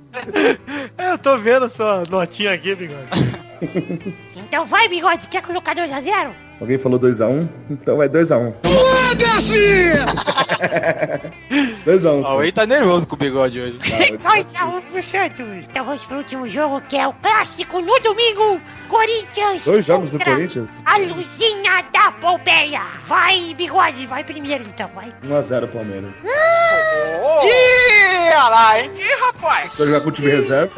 [0.97, 3.09] Eu tô vendo sua notinha aqui, Bigode.
[4.35, 5.27] Então vai, bigode.
[5.27, 6.44] Quer colocar 2 a 0?
[6.59, 7.47] Alguém falou 2x1?
[7.69, 8.53] Então é 2x1.
[8.63, 10.05] Ó, 2x1.
[12.35, 13.77] o Ei tá nervoso com o bigode hoje.
[13.77, 15.65] 2 a 1 pro Santos.
[15.69, 18.59] Então vamos pro último jogo, que é o clássico no domingo.
[18.87, 19.65] Corinthians.
[19.65, 20.81] Dois jogos do Corinthians?
[20.85, 22.81] A luzinha da Pompeia.
[23.05, 24.07] Vai, bigode.
[24.07, 24.89] Vai primeiro, então.
[24.95, 25.13] Vai.
[25.23, 26.11] 1x0 Palmeiras.
[26.23, 26.29] Ih,
[28.29, 28.91] olha lá, hein?
[28.97, 29.75] Ih, rapaz.
[29.75, 30.71] Vai jogar com o time reserva?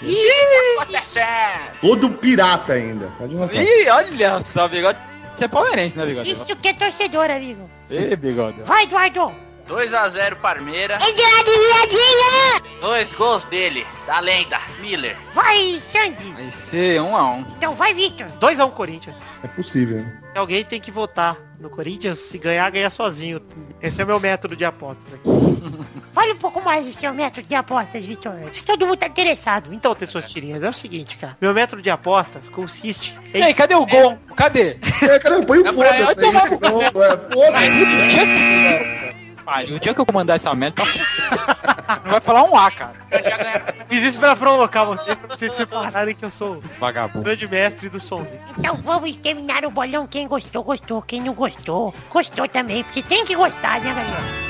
[0.00, 1.80] Ih, tá acontecendo.
[1.80, 3.10] Todo pirata ainda.
[3.52, 5.00] Ih, olha só, bigode.
[5.34, 6.30] Você é palmeirense, né, bigode?
[6.30, 7.68] Isso que é torcedor, amigo.
[7.90, 8.62] Ê, bigode.
[8.62, 9.34] Vai, Eduardo.
[9.66, 10.94] 2x0 Parmeira.
[10.96, 12.80] Eduardo Viadinha.
[12.80, 15.16] Dois gols dele, da lenda, Miller.
[15.34, 16.32] Vai, Xande.
[16.32, 17.46] Vai ser 1x1.
[17.56, 18.26] Então vai, Victor.
[18.40, 19.16] 2x1 Corinthians.
[19.42, 19.98] É possível.
[19.98, 20.20] né?
[20.36, 22.18] Alguém tem que votar no Corinthians.
[22.18, 23.40] Se ganhar, ganha sozinho.
[23.82, 25.24] Esse é o meu método de apostas aqui.
[26.14, 28.34] Fale um pouco mais do seu método de apostas, Victor.
[28.64, 29.74] Todo mundo tá interessado.
[29.74, 31.36] Então, Tessostirinhas, é o seguinte, cara.
[31.40, 34.16] Meu método de apostas consiste E aí, cadê o gol?
[34.36, 34.78] Cadê?
[35.02, 36.32] É, cara, põe o É foda-se é,
[37.32, 39.03] foda-se.
[39.44, 40.82] Pai, o dia que eu comandar essa merda,
[42.04, 42.94] não vai falar um A, cara.
[43.88, 47.24] Fiz isso pra provocar você, pra vocês separarem que eu sou Vagabundo.
[47.24, 48.40] grande mestre do sonzinho.
[48.58, 50.06] Então vamos terminar o bolão.
[50.06, 51.02] Quem gostou, gostou.
[51.02, 52.82] Quem não gostou, gostou também.
[52.84, 54.44] Porque tem que gostar, né, galera?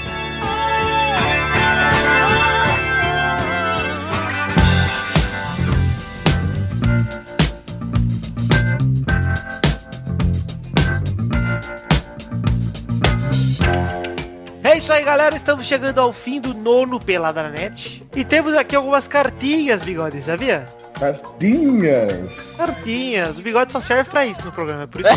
[14.95, 15.35] Aí, galera.
[15.35, 18.07] Estamos chegando ao fim do nono Peladranet.
[18.15, 20.67] E temos aqui algumas cartinhas, Bigode, sabia?
[20.99, 22.55] Cartinhas.
[22.57, 23.39] Cartinhas.
[23.39, 24.85] O Bigode só serve pra isso no programa.
[24.85, 25.11] é Por isso.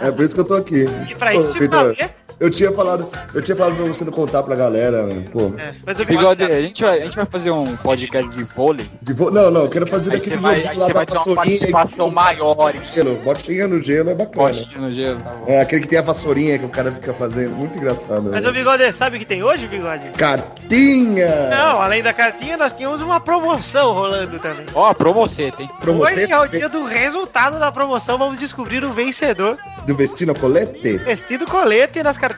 [0.00, 0.86] É por isso que eu tô aqui.
[1.08, 2.14] E pra Pô, isso, Vitor, pra quê?
[2.40, 5.22] Eu tinha falado, eu tinha falado pra você não contar pra galera, mano.
[5.30, 5.52] Pô.
[5.58, 8.86] É, mas o Bigode, a gente, vai, a gente vai fazer um podcast de vôlei.
[9.02, 9.30] De vo...
[9.30, 11.18] Não, não, eu quero fazer Aí daquele você vai- aí lá você da vai ter
[11.18, 12.72] uma participação maior.
[12.82, 14.48] Gelo, botinha no gelo é bacana.
[14.48, 15.44] Potinho no gelo, tá bom.
[15.46, 17.50] É aquele que tem a vassourinha que o cara fica fazendo.
[17.54, 18.30] Muito engraçado.
[18.30, 18.48] Mas né?
[18.48, 20.10] o Bigode, sabe o que tem hoje, Bigode?
[20.12, 21.50] Cartinha!
[21.50, 24.64] Não, além da cartinha, nós tínhamos uma promoção rolando também.
[24.74, 25.68] Ó, você, tem.
[25.80, 28.16] Pra você Hoje é o dia do resultado da promoção.
[28.16, 29.58] Vamos descobrir o vencedor.
[29.86, 30.96] do Vestino Colete?
[30.98, 32.29] Vestido colete nas cartinhas.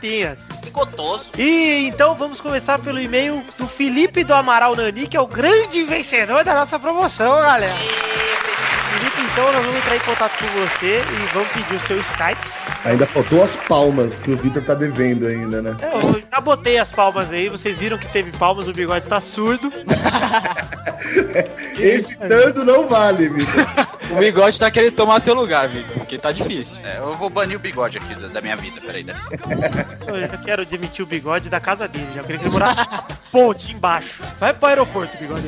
[0.63, 1.25] Que gostoso.
[1.37, 5.83] E então vamos começar pelo e-mail do Felipe do Amaral Nani, que é o grande
[5.85, 7.75] vencedor da nossa promoção, galera.
[7.75, 12.53] Felipe, então nós vamos entrar em contato com você e vamos pedir o seu Skype.
[12.85, 15.77] Ainda faltou as palmas que o Vitor tá devendo ainda, né?
[15.81, 19.73] Eu já botei as palmas aí, vocês viram que teve palmas, o bigode tá surdo.
[21.79, 23.67] Editando não vale, Vitor.
[24.13, 26.77] O bigode tá querendo tomar seu lugar, Vitor, porque tá difícil.
[26.85, 29.49] É, eu vou banir o bigode aqui da, da minha vida, peraí, dá licença.
[30.07, 32.89] Eu já quero demitir o bigode da casa dele, já queria que ele morasse
[33.31, 34.23] ponte embaixo.
[34.37, 35.43] Vai pro aeroporto, bigode.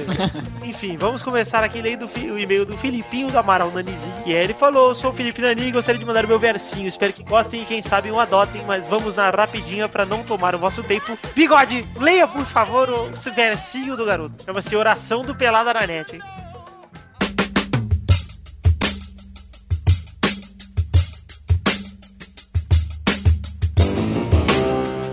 [0.65, 4.55] Enfim, vamos começar aqui lendo o e-mail do Filipinho do Amaral Nanizinho, que é, ele
[4.55, 7.83] falou, sou o Felipe Nani, gostaria de mandar meu versinho, espero que gostem e quem
[7.83, 11.19] sabe um adotem, mas vamos na rapidinha pra não tomar o vosso tempo.
[11.35, 14.43] Bigode, leia por favor o versinho do garoto.
[14.45, 16.44] Chama-se Oração do Pelada na Net, hein?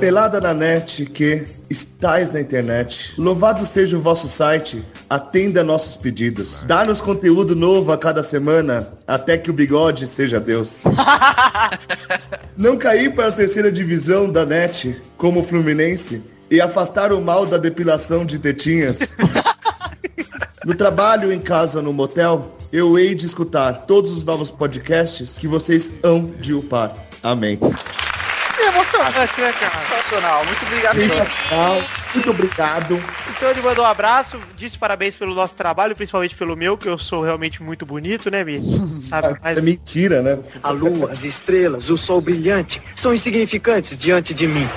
[0.02, 3.14] Pelada na net que estais na internet.
[3.20, 6.64] Louvado seja o vosso site, atenda nossos pedidos.
[6.66, 10.82] Dá-nos conteúdo novo a cada semana, até que o bigode seja Deus.
[12.58, 17.46] Não cair para a terceira divisão da net, como o Fluminense, e afastar o mal
[17.46, 19.00] da depilação de tetinhas.
[20.64, 25.48] No trabalho, em casa, no motel, eu hei de escutar todos os novos podcasts que
[25.48, 26.96] vocês hão de upar.
[27.24, 27.58] Amém.
[28.56, 29.86] Que emocionante, né, cara?
[29.86, 30.96] Sensacional, muito obrigado.
[31.00, 31.82] Sensacional.
[32.14, 33.04] Muito obrigado.
[33.30, 36.98] Então ele mandou um abraço, disse parabéns pelo nosso trabalho, principalmente pelo meu, que eu
[36.98, 38.60] sou realmente muito bonito, né, Mi?
[39.00, 39.34] Sabe?
[39.50, 40.40] Isso é mentira, né?
[40.62, 44.70] A lua, as estrelas, o sol brilhante são insignificantes diante de mim.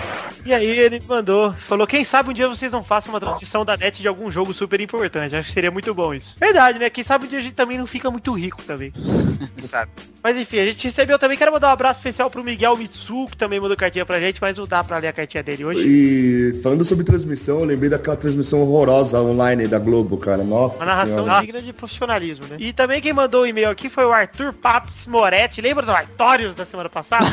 [0.45, 3.77] E aí ele mandou, falou, quem sabe um dia vocês não façam uma transmissão da
[3.77, 5.35] net de algum jogo super importante.
[5.35, 6.37] Acho que seria muito bom isso.
[6.39, 6.91] Verdade, né?
[6.91, 8.93] Quem sabe um dia a gente também não fica muito rico também.
[9.63, 9.91] Sabe?
[10.23, 13.37] Mas enfim, a gente recebeu também, quero mandar um abraço especial pro Miguel Mitsu, que
[13.37, 15.85] também mandou cartinha pra gente, mas não dá pra ler a cartinha dele hoje.
[15.87, 20.43] E falando sobre transmissão, eu lembrei daquela transmissão horrorosa online da Globo, cara.
[20.43, 20.77] Nossa.
[20.77, 21.45] Uma narração Senhora.
[21.45, 22.57] digna de profissionalismo, né?
[22.59, 25.61] E também quem mandou o e-mail aqui foi o Arthur Paps Moretti.
[25.61, 27.27] Lembra do Artorius da semana passada?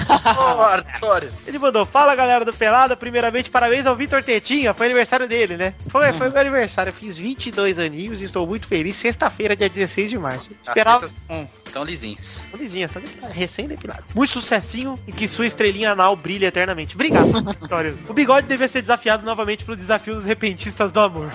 [0.57, 1.47] Ô, Artorius.
[1.47, 5.73] Ele mandou, fala galera do Pelada, primeiramente parabéns ao Vitor Tetinha, foi aniversário dele, né?
[5.89, 10.11] Foi, foi meu aniversário, eu fiz 22 aninhos e estou muito feliz, sexta-feira, dia 16
[10.11, 10.51] de março.
[10.61, 11.07] Esperava...
[11.07, 12.45] As hum, tão lisinhas.
[12.53, 12.99] Lisinha, só
[13.31, 14.03] recém-depilado.
[14.13, 16.93] Muito sucessinho e que sua estrelinha anal brilhe eternamente.
[16.93, 18.01] Obrigado, Artorius.
[18.07, 21.31] O bigode devia ser desafiado novamente pro desafio dos repentistas do amor.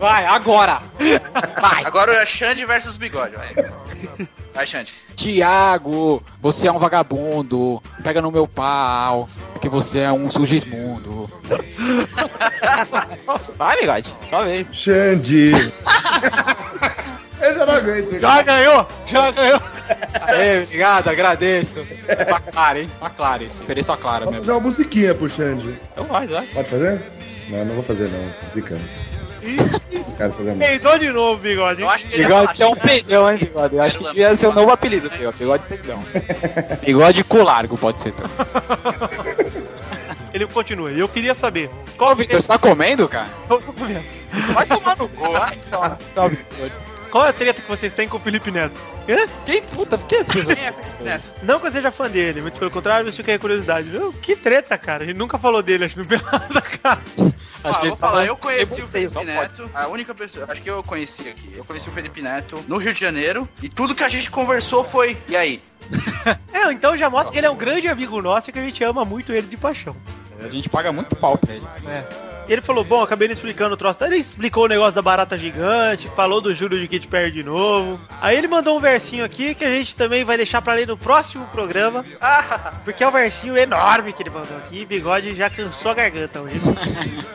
[0.00, 0.82] Vai, agora.
[1.60, 1.84] Vai.
[1.84, 3.54] Agora é Xande versus Bigode, vai.
[4.54, 4.94] Vai, Xande.
[5.16, 7.82] Tiago, você é um vagabundo.
[8.04, 9.28] Pega no meu pau.
[9.52, 11.28] Porque você é um sugismundo.
[13.58, 14.14] Vai, bigode.
[14.28, 14.66] Só vez.
[14.72, 15.50] Xande.
[17.40, 18.20] eu já não aguento.
[18.20, 18.86] Já ganhou!
[19.06, 19.60] Já ganhou!
[20.22, 21.84] Aê, obrigado, agradeço.
[22.06, 22.90] Pra Clara, hein?
[22.98, 23.62] Pra Clara, isso.
[23.62, 24.44] Ofereço a Clara Posso mesmo.
[24.46, 25.78] fazer uma musiquinha pro Xande?
[25.92, 26.46] Então vai, vai.
[26.46, 27.02] Pode fazer?
[27.50, 28.50] Não, não vou fazer não.
[28.52, 28.80] Zicando.
[30.16, 30.54] Quero fazer.
[30.54, 31.82] Peidou de novo, bigode.
[31.82, 33.76] Eu acho que ele Bigode é um peidão, hein, bigode?
[33.76, 36.02] Eu acho que devia ser o novo apelido teu, bigode peidão.
[36.84, 38.14] Bigode cu largo pode ser.
[40.34, 40.90] Ele continua.
[40.90, 41.70] Eu queria saber.
[41.96, 43.28] Qual Ô, Vitor, você tá comendo, cara?
[43.48, 44.02] Eu tô comendo.
[44.52, 45.56] Vai tomar no gol, vai.
[46.12, 46.70] Tá, Vitor.
[47.14, 48.74] Qual é a treta que vocês têm com o Felipe Neto?
[49.08, 49.28] Hã?
[49.46, 49.96] Quem puta?
[49.96, 50.56] Por que as pessoas...
[50.56, 51.32] Quem é Felipe Neto?
[51.44, 53.86] Não que eu seja fã dele, muito pelo contrário, mas fiquei curiosidade.
[53.88, 55.04] Meu, que treta, cara.
[55.04, 57.00] Ele nunca falou dele, acho, no Pelada, cara.
[57.62, 60.68] Ah, que vou falar, eu conheci eu o Felipe Neto, a única pessoa, acho que
[60.68, 64.02] eu conheci aqui, eu conheci o Felipe Neto no Rio de Janeiro, e tudo que
[64.02, 65.62] a gente conversou foi, e aí?
[66.52, 68.82] É, então já mostra que ele é um grande amigo nosso e que a gente
[68.82, 69.94] ama muito ele de paixão.
[70.40, 71.64] A gente paga muito pau pra ele.
[72.46, 74.04] E ele falou, bom, acabei não explicando o troço.
[74.04, 77.98] Ele explicou o negócio da barata gigante, falou do juro de Kit Perry de novo.
[78.20, 80.96] Aí ele mandou um versinho aqui que a gente também vai deixar pra ler no
[80.96, 82.04] próximo programa.
[82.84, 84.84] Porque é um versinho enorme que ele mandou aqui.
[84.84, 86.60] Bigode já cansou a garganta hoje.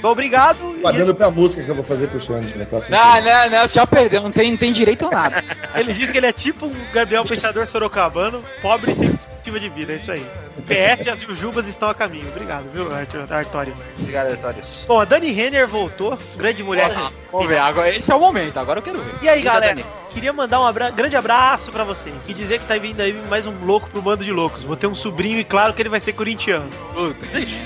[0.00, 0.58] Bom, obrigado.
[0.82, 2.96] Tá E pra música que eu vou fazer pro Xande na próxima.
[2.96, 5.44] Não, não, não, já perdeu, não tem, não tem direito a nada.
[5.74, 9.68] ele diz que ele é tipo um Gabriel Pensador Sorocabano, pobre e sem perspectiva de
[9.70, 10.24] vida, é isso aí.
[10.66, 12.28] PS e as Jujubas estão a caminho.
[12.28, 12.88] Obrigado, viu,
[13.30, 13.74] Artório?
[13.98, 14.84] Obrigado, Artorius.
[14.86, 16.90] Bom, a Dani Renner voltou, grande mulher.
[17.32, 19.14] Vamos ver, agora esse é o momento, agora eu quero ver.
[19.22, 19.86] E aí, galera, Dani.
[20.10, 23.46] queria mandar um abra- grande abraço pra vocês e dizer que tá vindo aí mais
[23.46, 24.62] um louco pro bando de loucos.
[24.62, 26.68] Vou ter um sobrinho e claro que ele vai ser corintiano.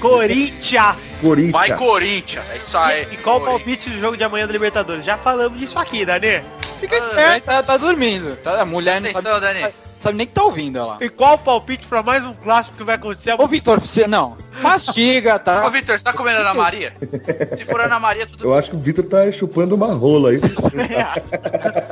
[0.01, 0.97] Corinthians!
[1.21, 1.53] Corinthians.
[1.53, 3.09] Vai Corinthians, é isso aí.
[3.11, 5.05] E qual o palpite do jogo de amanhã da Libertadores?
[5.05, 6.43] Já falamos disso aqui, Dani.
[6.81, 8.37] Fica esperto, tá, tá dormindo.
[8.37, 9.75] Tá, a mulher não Atenção, sabe, Dani.
[10.05, 10.99] Sabe nem que tá ouvindo ela.
[11.01, 14.37] E qual o palpite pra mais um clássico que vai acontecer Ô, Vitor, você não.
[14.61, 15.69] Mastiga, Ô, tá?
[15.71, 16.93] Vitor, você tá comendo Ana Maria?
[17.57, 20.47] Se for Ana Maria, tudo Eu acho que o Vitor tá chupando uma rola, isso.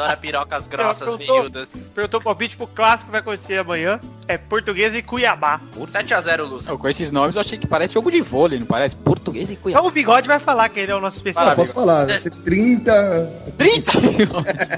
[0.00, 1.92] Adora pirocas grossas, Perguntou- veiudas.
[1.94, 4.00] Perguntou o palpite pro clássico que vai acontecer amanhã.
[4.26, 5.60] É Português e Cuiabá.
[5.76, 6.64] 7x0, Luz.
[6.66, 8.94] Eu, com esses nomes eu achei que parece jogo de vôlei, não parece?
[8.96, 9.80] Português e Cuiabá.
[9.80, 11.56] Então o Bigode vai falar que ele é o nosso Ah, especialista.
[11.56, 13.30] posso falar, vai ser 30.
[13.58, 13.92] 30?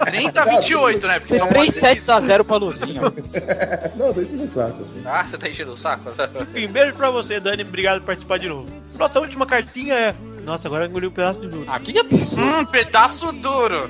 [0.06, 1.20] 30 a 28, né?
[1.20, 3.00] Porque Você são 3 sets a 0 pra Luzinha.
[3.96, 4.84] Não, deixa no saco.
[5.04, 6.10] Ah, você tá enchendo o saco?
[6.50, 7.62] Enfim, beijo pra você, Dani.
[7.62, 8.66] Obrigado por participar de novo.
[8.98, 10.14] Nossa última cartinha é...
[10.44, 11.64] Nossa, agora eu engoli um pedaço de.
[11.66, 12.42] Ah, que absurdo.
[12.42, 13.88] hum, pedaço duro.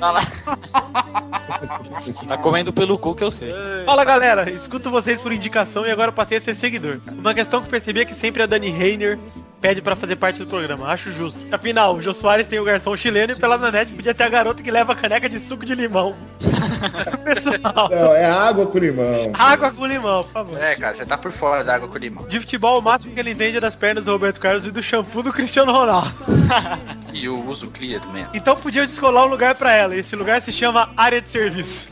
[2.28, 3.50] Tá comendo pelo cu que eu sei.
[3.84, 6.98] Fala galera, escuto vocês por indicação e agora eu passei a ser seguidor.
[7.10, 9.18] Uma questão que percebi é que sempre a Dani Reiner
[9.62, 10.88] pede pra fazer parte do programa.
[10.88, 11.38] Acho justo.
[11.52, 14.60] Afinal, o Jô Soares tem o garçom chileno e pela Nanete podia ter a garota
[14.62, 16.14] que leva a caneca de suco de limão.
[17.24, 19.30] Pessoal, Não, é água com limão.
[19.34, 20.60] água com limão, por favor.
[20.60, 22.26] É, cara, você tá por fora da água com limão.
[22.26, 24.82] De futebol, o máximo que ele entende é das pernas do Roberto Carlos e do
[24.82, 26.12] shampoo do Cristiano Ronaldo.
[27.14, 28.26] E o uso clear man.
[28.32, 29.94] Então podia descolar um lugar pra ela.
[29.94, 31.88] Esse lugar se chama área de serviço.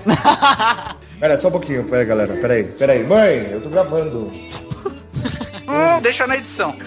[1.21, 2.35] Pera, só um pouquinho, pera aí, galera.
[2.37, 3.05] Pera aí, pera aí.
[3.07, 4.33] Mãe, eu tô gravando.
[5.71, 6.75] Hum, deixa na edição.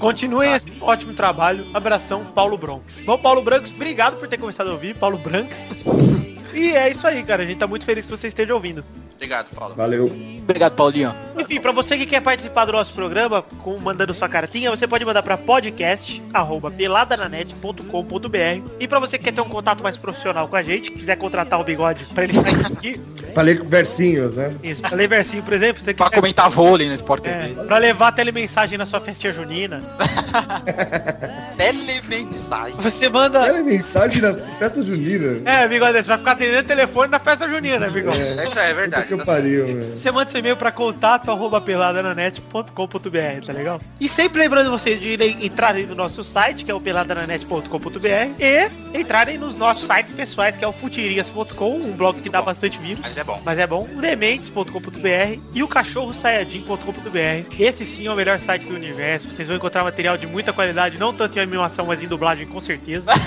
[0.00, 1.66] Continuem esse ótimo trabalho.
[1.74, 3.02] Abração, Paulo Bronx.
[3.04, 4.96] Bom, Paulo Brancos, obrigado por ter começado a ouvir.
[4.96, 5.84] Paulo Brancos.
[6.50, 7.42] E é isso aí, cara.
[7.42, 8.82] A gente tá muito feliz que você esteja ouvindo.
[9.18, 9.74] Obrigado, Paulo.
[9.74, 10.06] Valeu.
[10.44, 11.12] Obrigado, Paulinho.
[11.36, 15.04] Enfim, pra você que quer participar do nosso programa, com, mandando sua cartinha, você pode
[15.04, 18.62] mandar pra podcast, arroba peladananet.com.br.
[18.78, 21.60] E pra você que quer ter um contato mais profissional com a gente, quiser contratar
[21.60, 23.00] o bigode pra ele sair aqui,
[23.34, 24.54] Falei com versinhos, né?
[24.62, 27.64] isso, pra ler versinho, por exemplo, você Pra quiser, comentar vôlei no Sport é, TV.
[27.66, 29.82] pra levar telemensagem na sua festinha junina.
[31.56, 32.76] Telemensagem.
[32.82, 33.46] Você manda.
[33.46, 35.42] Era mensagem na festa junina.
[35.44, 38.20] É, bigode, você vai ficar atendendo o telefone na festa junina, bigode.
[38.20, 39.07] É, Isso é verdade.
[39.08, 39.98] Que tá pariu, velho.
[39.98, 43.80] Você manda seu e-mail pra contato arroba peladananet.com.br, tá legal?
[44.00, 48.70] E sempre lembrando vocês de irem- entrarem no nosso site, que é o peladananet.com.br, e
[49.00, 53.00] entrarem nos nossos sites pessoais, que é o futirias.com, um blog que dá bastante vírus.
[53.02, 53.40] Mas é bom.
[53.44, 53.88] Mas é bom.
[53.96, 57.54] O dementes.com.br e o cachorrosaiadin.com.br.
[57.58, 59.30] Esse sim é o melhor site do universo.
[59.30, 62.60] Vocês vão encontrar material de muita qualidade, não tanto em animação, mas em dublagem com
[62.60, 63.06] certeza.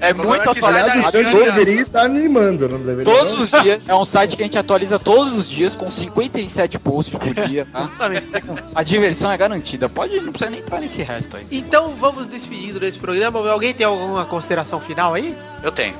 [0.00, 1.18] É muito é que sai Aliás, o atualizado.
[1.20, 3.04] Estúdio deveria estar animando, não deveria?
[3.12, 3.42] Todos não?
[3.42, 3.88] os dias.
[3.88, 7.66] É um site que a gente atualiza todos os dias com 57 posts por dia,
[7.66, 7.82] tá?
[7.82, 8.26] Exatamente.
[8.74, 9.88] A diversão é garantida.
[9.88, 11.46] Pode, não precisa nem entrar nesse resto aí.
[11.50, 13.38] Então vamos despedindo desse programa.
[13.50, 15.36] Alguém tem alguma consideração final aí?
[15.62, 15.96] Eu tenho.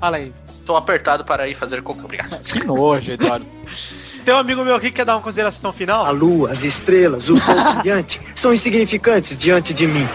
[0.00, 0.32] Fala aí.
[0.48, 2.04] Estou apertado para ir fazer cocô.
[2.04, 2.40] Obrigado.
[2.46, 3.46] Que nojo, Eduardo.
[4.24, 6.04] Tem um amigo meu aqui que quer dar uma consideração final?
[6.04, 10.06] A lua, as estrelas, o sol brilhante são insignificantes diante de mim.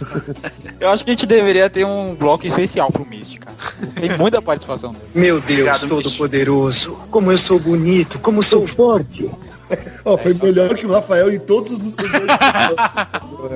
[0.80, 3.52] Eu acho que a gente deveria ter um bloco especial pro Mística.
[3.98, 4.94] Tem muita participação.
[5.14, 9.30] Meu Deus Obrigado, Todo-Poderoso, como eu sou bonito, como sou forte.
[10.04, 11.94] Ó, foi melhor que o Rafael em todos os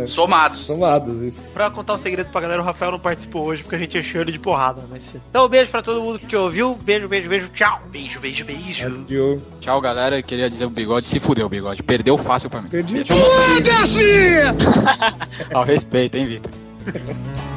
[0.11, 0.61] Somados.
[0.61, 1.23] somados.
[1.23, 1.41] isso.
[1.55, 4.21] Pra contar um segredo pra galera, o Rafael não participou hoje porque a gente encheu
[4.23, 4.83] ele de porrada.
[4.91, 5.13] Mas...
[5.31, 6.77] Então um beijo pra todo mundo que ouviu.
[6.83, 7.49] Beijo, beijo, beijo.
[7.55, 7.81] Tchau.
[7.91, 8.87] Beijo, beijo, beijo.
[8.87, 9.43] Adio.
[9.61, 10.19] Tchau, galera.
[10.19, 11.83] Eu queria dizer o bigode se fudeu, o bigode.
[11.83, 12.69] Perdeu fácil pra mim.
[12.69, 13.05] Perdi.
[15.55, 16.51] Ao respeito, hein, Vitor.